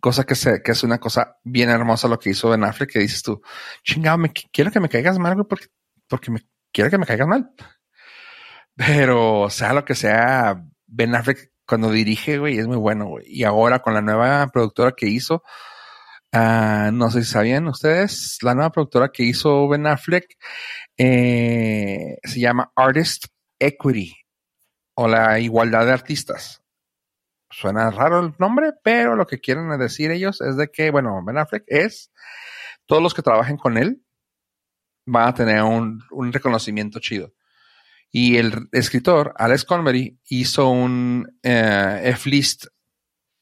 [0.00, 3.00] Cosa que, se, que es una cosa bien hermosa lo que hizo Ben Affleck, que
[3.00, 3.42] dices tú,
[3.82, 5.66] chingado, me, quiero que me caigas mal, porque
[6.08, 6.40] porque me
[6.72, 7.50] quiero que me caigan mal.
[8.76, 13.16] Pero sea lo que sea, Ben Affleck cuando dirige, güey, es muy bueno.
[13.24, 15.42] Y ahora con la nueva productora que hizo,
[16.32, 20.36] ah, no sé si sabían ustedes, la nueva productora que hizo Ben Affleck
[20.96, 23.26] eh, se llama Artist
[23.58, 24.14] Equity
[24.94, 26.62] o la igualdad de artistas.
[27.50, 31.38] Suena raro el nombre, pero lo que quieren decir ellos es de que, bueno, Ben
[31.38, 32.12] Affleck es
[32.86, 34.02] todos los que trabajen con él
[35.06, 36.02] van a tener un,
[36.32, 37.32] reconocimiento chido.
[38.10, 42.66] Y el escritor, Alex Convery, hizo un eh, F-List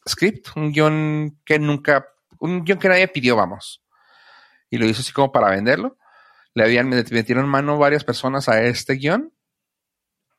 [0.08, 2.06] script, un guion que nunca
[2.38, 3.82] un guion que nadie pidió, vamos.
[4.70, 5.98] Y lo hizo así como para venderlo.
[6.54, 9.32] Le habían metieron mano varias personas a este guion.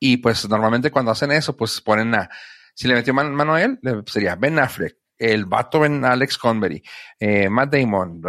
[0.00, 2.30] Y pues normalmente cuando hacen eso, pues ponen a.
[2.78, 6.80] Si le metió mano a él, sería Ben Affleck, el vato Ben Alex Convery,
[7.18, 8.22] eh, Matt Damon,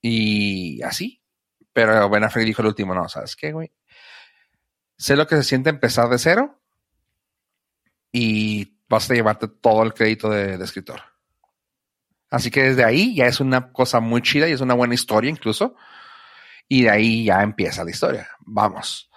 [0.00, 1.22] y así.
[1.70, 3.70] Pero Ben Affleck dijo el último, no, ¿sabes qué, güey?
[4.96, 6.62] Sé lo que se siente empezar de cero
[8.10, 11.02] y vas a llevarte todo el crédito de, escritor.
[12.30, 15.28] Así que desde ahí ya es una cosa muy chida y es una buena historia
[15.28, 15.76] incluso.
[16.68, 18.30] Y de ahí ya empieza la historia.
[18.46, 19.10] Vamos.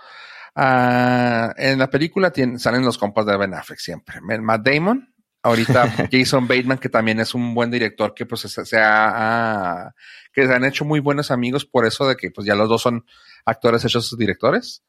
[0.56, 4.20] Ah, en la película salen los compas de Ben Affleck siempre.
[4.22, 5.14] Matt Damon,
[5.44, 9.94] ahorita Jason Bateman, que también es un buen director que pues se, ha,
[10.34, 12.82] que se han hecho muy buenos amigos por eso de que pues ya los dos
[12.82, 13.06] son
[13.46, 14.84] actores hechos directores.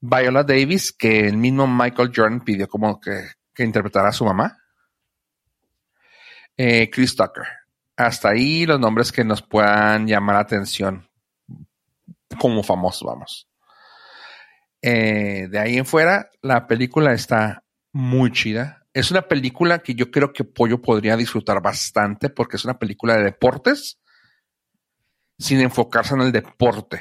[0.00, 4.58] Viola Davis, que el mismo Michael Jordan pidió como que, que interpretara a su mamá.
[6.56, 7.44] Eh, Chris Tucker.
[7.96, 11.08] Hasta ahí los nombres que nos puedan llamar la atención
[12.38, 13.47] como famosos, vamos.
[14.82, 18.86] Eh, de ahí en fuera, la película está muy chida.
[18.92, 23.16] Es una película que yo creo que Pollo podría disfrutar bastante porque es una película
[23.16, 23.98] de deportes
[25.38, 27.00] sin enfocarse en el deporte.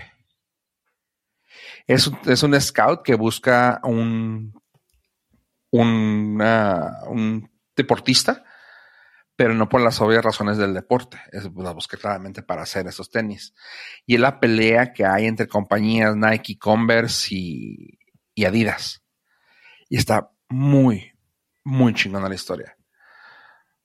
[1.88, 4.54] Es, es un scout que busca un,
[5.72, 8.44] un deportista,
[9.38, 11.18] pero no por las obvias razones del deporte.
[11.32, 13.54] Es, la busca claramente para hacer esos tenis.
[14.06, 19.04] Y es la pelea que hay entre compañías Nike, Converse y, Adidas.
[19.88, 21.14] Y está muy,
[21.64, 22.76] muy chingona la historia.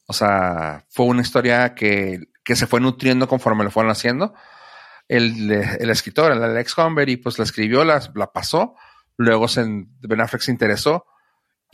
[0.06, 4.34] O sea, fue una historia que, que se fue nutriendo conforme lo fueron haciendo
[5.08, 6.74] el, escritor, el Alex
[7.06, 8.74] y pues la escribió, la, la pasó,
[9.16, 9.62] luego se,
[10.00, 11.06] Ben Affleck se interesó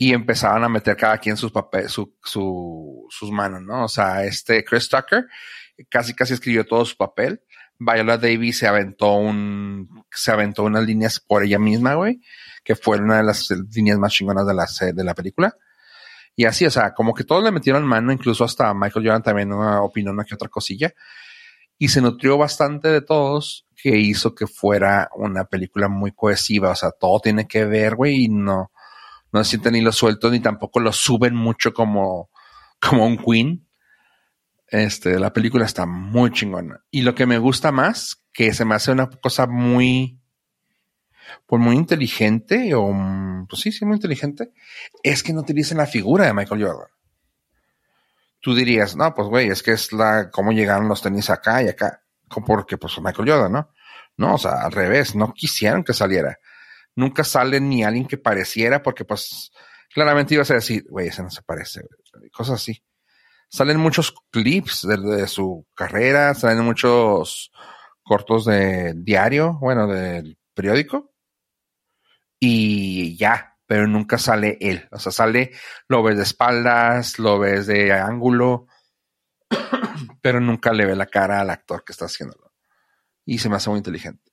[0.01, 3.83] y empezaban a meter cada quien sus papeles, su, sus manos, ¿no?
[3.83, 5.25] O sea, este Chris Tucker
[5.89, 7.41] casi casi escribió todo su papel.
[7.77, 12.21] Viola Davis se aventó un, se aventó unas líneas por ella misma, güey,
[12.63, 15.53] que fue una de las líneas más chingonas de la, de la película.
[16.33, 19.51] Y así, o sea, como que todos le metieron mano, incluso hasta Michael Jordan también
[19.51, 20.93] opinó una que otra cosilla
[21.77, 26.69] y se nutrió bastante de todos que hizo que fuera una película muy cohesiva.
[26.69, 28.71] O sea, todo tiene que ver, güey, y no,
[29.31, 32.29] no se sienten ni lo sueltos ni tampoco lo suben mucho como,
[32.79, 33.67] como un Queen.
[34.67, 36.83] Este, la película está muy chingona.
[36.91, 40.19] Y lo que me gusta más, que se me hace una cosa muy,
[41.47, 42.93] pues muy inteligente, o
[43.49, 44.51] pues sí, sí, muy inteligente,
[45.03, 46.89] es que no utilicen la figura de Michael Jordan
[48.41, 51.67] tú dirías, no, pues güey, es que es la, cómo llegaron los tenis acá y
[51.67, 52.03] acá,
[52.45, 53.69] porque pues Michael Jordan, ¿no?
[54.17, 56.39] No, o sea, al revés, no quisieron que saliera.
[56.99, 59.53] Nunca sale ni alguien que pareciera, porque pues
[59.93, 61.81] claramente ibas a decir, güey, ese no se parece,
[62.29, 62.83] cosas así.
[63.47, 67.53] Salen muchos clips de, su carrera, salen muchos
[68.03, 71.13] cortos de diario, bueno, del periódico.
[72.37, 74.85] Y ya, pero nunca sale él.
[74.91, 75.51] O sea, sale,
[75.87, 78.67] lo ves de espaldas, lo ves de ángulo,
[80.21, 82.51] pero nunca le ve la cara al actor que está haciéndolo.
[83.23, 84.28] Y se me hace muy inteligente.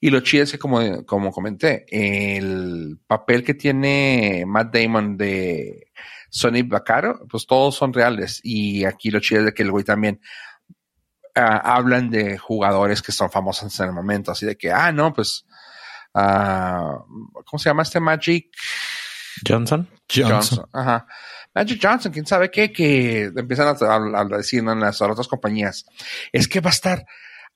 [0.00, 5.92] Y lo chido es que, como, como comenté, el papel que tiene Matt Damon de
[6.30, 8.40] Sonny Bacaro, pues todos son reales.
[8.42, 10.20] Y aquí lo chido es de que el güey también
[11.34, 14.32] ah, hablan de jugadores que son famosos en el momento.
[14.32, 15.46] Así de que, ah, no, pues
[16.16, 18.48] ¿cómo se llama este Magic?
[19.46, 19.88] Johnson.
[20.08, 20.66] Johnson.
[20.72, 21.06] Ajá.
[21.54, 25.86] Magic Johnson, quién sabe qué, que empiezan a, decir en las otras compañías.
[26.32, 27.06] Es que va a estar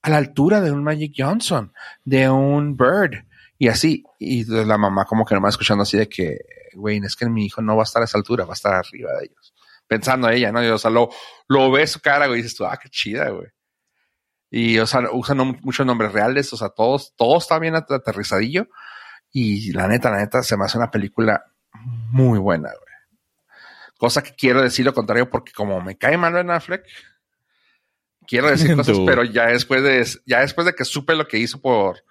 [0.02, 1.72] a la altura de un Magic Johnson,
[2.04, 3.24] de un Bird,
[3.60, 4.04] y así.
[4.18, 6.38] Y la mamá como que no va escuchando así de que,
[6.74, 8.74] güey, es que mi hijo no va a estar a esa altura, va a estar
[8.74, 9.54] arriba de ellos.
[9.86, 10.64] Pensando ella, ¿no?
[10.64, 11.10] Y, o sea, lo,
[11.46, 13.48] lo ve su cara, güey, y dices tú, ah, qué chida, güey.
[14.50, 18.68] Y, o sea, usan muchos nombres reales, o sea, todos, todo está bien aterrizadillo.
[19.30, 21.44] Y la neta, la neta, se me hace una película
[22.10, 22.90] muy buena, güey.
[23.98, 26.86] Cosa que quiero decir lo contrario porque como me cae mal Ben Affleck,
[28.30, 31.60] quiero decir cosas, pero ya después de, ya después de que supe lo que hizo
[31.60, 32.04] por,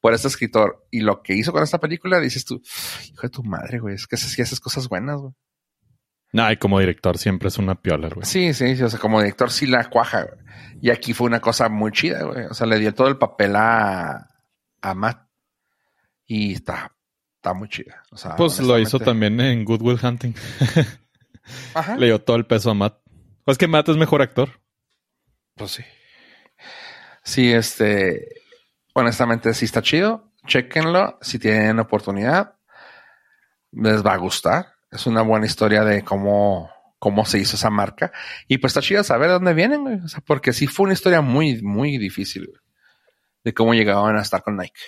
[0.00, 2.62] por este escritor y lo que hizo con esta película, dices tú,
[3.10, 5.34] hijo de tu madre, güey, es que si haces cosas buenas, güey.
[6.32, 8.26] No, y como director siempre es una piola, güey.
[8.26, 10.38] Sí, sí, sí, o sea, como director sí la cuaja, güey.
[10.80, 12.46] Y aquí fue una cosa muy chida, güey.
[12.46, 14.30] O sea, le dio todo el papel a,
[14.80, 15.28] a Matt.
[16.26, 16.92] Y está,
[17.36, 18.02] está muy chida.
[18.10, 20.34] O sea, pues lo hizo también en Good Will Hunting.
[21.74, 21.96] Ajá.
[21.96, 22.98] Le dio todo el peso a Matt.
[23.44, 24.63] ¿O es que Matt es mejor actor?
[25.54, 25.84] Pues sí.
[27.22, 28.28] Sí, este.
[28.94, 30.32] Honestamente, sí está chido.
[30.46, 32.56] Chequenlo si tienen oportunidad.
[33.72, 38.12] Les va a gustar es una buena historia de cómo, cómo se hizo esa marca.
[38.46, 39.96] Y pues está chido saber de dónde vienen, güey.
[39.96, 42.60] O sea, porque sí fue una historia muy, muy difícil, güey,
[43.42, 44.80] de cómo llegaban a estar con Nike.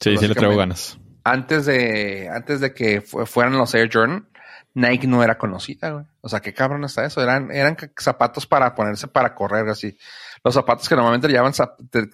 [0.00, 0.98] Sí, sí le traigo ganas.
[1.22, 4.28] Antes de, antes de que fueran los Air Jordan,
[4.74, 6.04] Nike no era conocida, güey.
[6.20, 7.22] O sea, qué cabrón está eso.
[7.22, 9.96] Eran, eran zapatos para ponerse para correr así.
[10.44, 11.52] Los zapatos que normalmente le llaman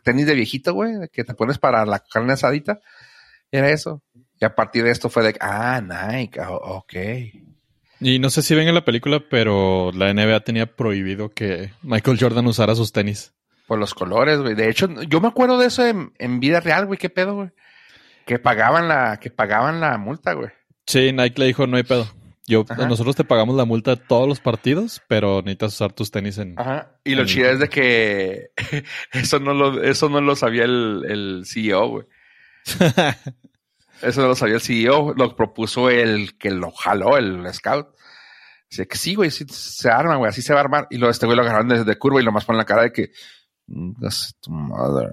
[0.02, 2.80] tenis de viejito, güey, que te pones para la carne asadita.
[3.50, 4.02] Era eso.
[4.40, 6.94] Y a partir de esto fue de, ah, Nike, oh, ok.
[8.00, 12.18] Y no sé si ven en la película, pero la NBA tenía prohibido que Michael
[12.20, 13.32] Jordan usara sus tenis.
[13.66, 14.54] Por los colores, güey.
[14.54, 16.98] De hecho, yo me acuerdo de eso en, en vida real, güey.
[16.98, 17.50] ¿Qué pedo, güey?
[18.26, 20.50] Que pagaban la, que pagaban la multa, güey.
[20.86, 22.06] Sí, Nike le dijo, no hay pedo.
[22.46, 26.36] Yo, nosotros te pagamos la multa de todos los partidos, pero necesitas usar tus tenis
[26.36, 26.58] en.
[26.58, 26.98] Ajá.
[27.02, 28.50] Y lo chido es de que
[29.12, 32.06] eso no lo, eso no lo sabía el, el CEO, güey.
[34.02, 37.88] eso no lo sabía el CEO, lo propuso el que lo jaló, el scout.
[38.68, 40.86] Dice que sí, güey, sí, se arma, güey, así se va a armar.
[40.90, 42.92] Y luego este güey lo agarraron desde curva y lo más pone la cara de
[42.92, 43.10] que.
[44.00, 45.10] That's tu mother.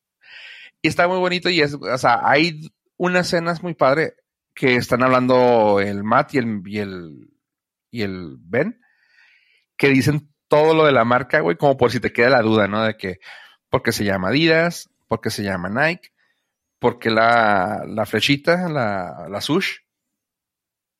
[0.83, 4.15] y está muy bonito y es, o sea, hay unas escenas muy padre
[4.59, 7.31] que están hablando el Matt y el, y el,
[7.93, 8.81] y el Ben,
[9.77, 12.67] que dicen todo lo de la marca, güey, como por si te queda la duda,
[12.67, 12.83] ¿no?
[12.83, 13.21] De que,
[13.71, 16.11] porque se llama Adidas, porque se llama Nike,
[16.81, 19.77] porque la, la flechita, la, la sush,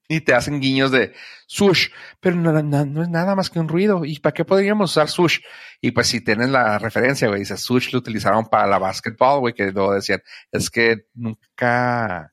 [0.07, 1.13] y te hacen guiños de
[1.49, 1.89] sush,
[2.21, 4.05] pero no, no, es nada más que un ruido.
[4.05, 5.41] ¿Y para qué podríamos usar sush?
[5.81, 9.53] Y pues si tienes la referencia, güey, dice sush lo utilizaron para la basketball, güey,
[9.53, 10.23] que luego decían,
[10.53, 12.33] es que nunca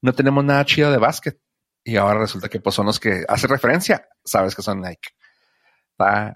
[0.00, 1.40] no tenemos nada chido de básquet.
[1.84, 5.10] Y ahora resulta que pues son los que hace referencia, sabes que son Nike.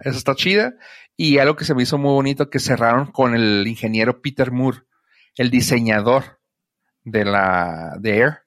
[0.01, 0.75] Eso está chida.
[1.17, 4.83] Y algo que se me hizo muy bonito, que cerraron con el ingeniero Peter Moore,
[5.37, 6.41] el diseñador
[7.05, 8.39] de la de Air.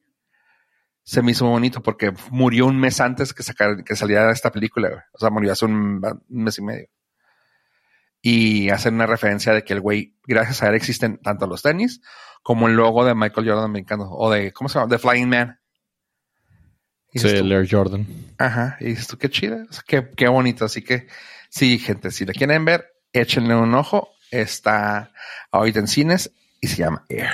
[1.04, 4.52] Se me hizo muy bonito porque murió un mes antes que, sacar, que saliera esta
[4.52, 5.06] película.
[5.14, 6.88] O sea, murió hace un, mes y medio.
[8.22, 12.02] Y hacen una referencia de que el güey, gracias a él, existen tanto los tenis
[12.46, 14.88] como el logo de Michael Jordan americano, o de, ¿cómo se llama?
[14.88, 15.60] The Flying Man.
[17.12, 18.06] Sí, el Air Jordan.
[18.38, 20.64] Ajá, y dices tú, qué chido, qué, qué bonito.
[20.64, 21.08] Así que,
[21.50, 24.12] sí, gente, si la quieren ver, échenle un ojo.
[24.30, 25.12] Está
[25.50, 27.32] ahorita en cines y se llama Air.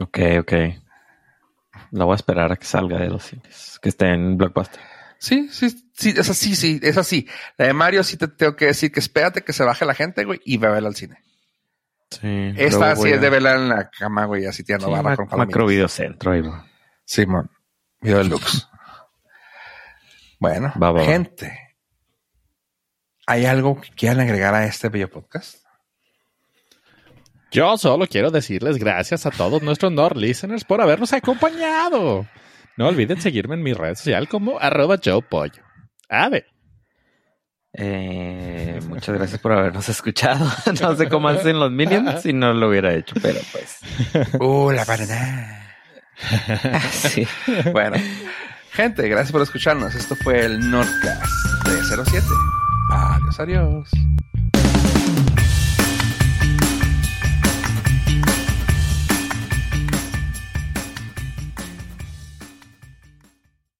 [0.00, 0.52] Ok, ok.
[1.90, 4.80] La voy a esperar a que salga de los cines, que esté en Blockbuster.
[5.18, 7.28] Sí, sí, sí, es así, sí, es así.
[7.58, 10.24] La de Mario sí te tengo que decir que espérate que se baje la gente,
[10.24, 11.18] güey, y ve a verla al cine.
[12.20, 12.54] Sí.
[12.56, 15.66] Esta sí es de verla en la cama, güey, así tirando sí, barra con Macro
[15.66, 16.66] Videocentro, ahí va.
[17.04, 17.50] Simón.
[18.00, 18.68] Video deluxe.
[20.40, 20.72] bueno,
[21.04, 21.58] gente.
[23.26, 25.64] ¿Hay algo que quieran agregar a este video podcast?
[27.50, 32.26] Yo solo quiero decirles gracias a todos nuestros Nord listeners por habernos acompañado.
[32.76, 35.62] No olviden seguirme en mi red social como arroba Joe Pollo.
[36.08, 36.53] A ver.
[37.76, 40.50] Eh, muchas gracias por habernos escuchado.
[40.80, 43.78] No sé cómo hacen los Minions si no lo hubiera hecho, pero pues.
[44.40, 45.60] Uh, la banana.
[46.92, 47.26] sí.
[47.72, 47.96] Bueno,
[48.72, 49.94] gente, gracias por escucharnos.
[49.94, 51.32] Esto fue el Nordcast
[51.66, 52.26] de 07.
[52.90, 53.90] Adiós, adiós.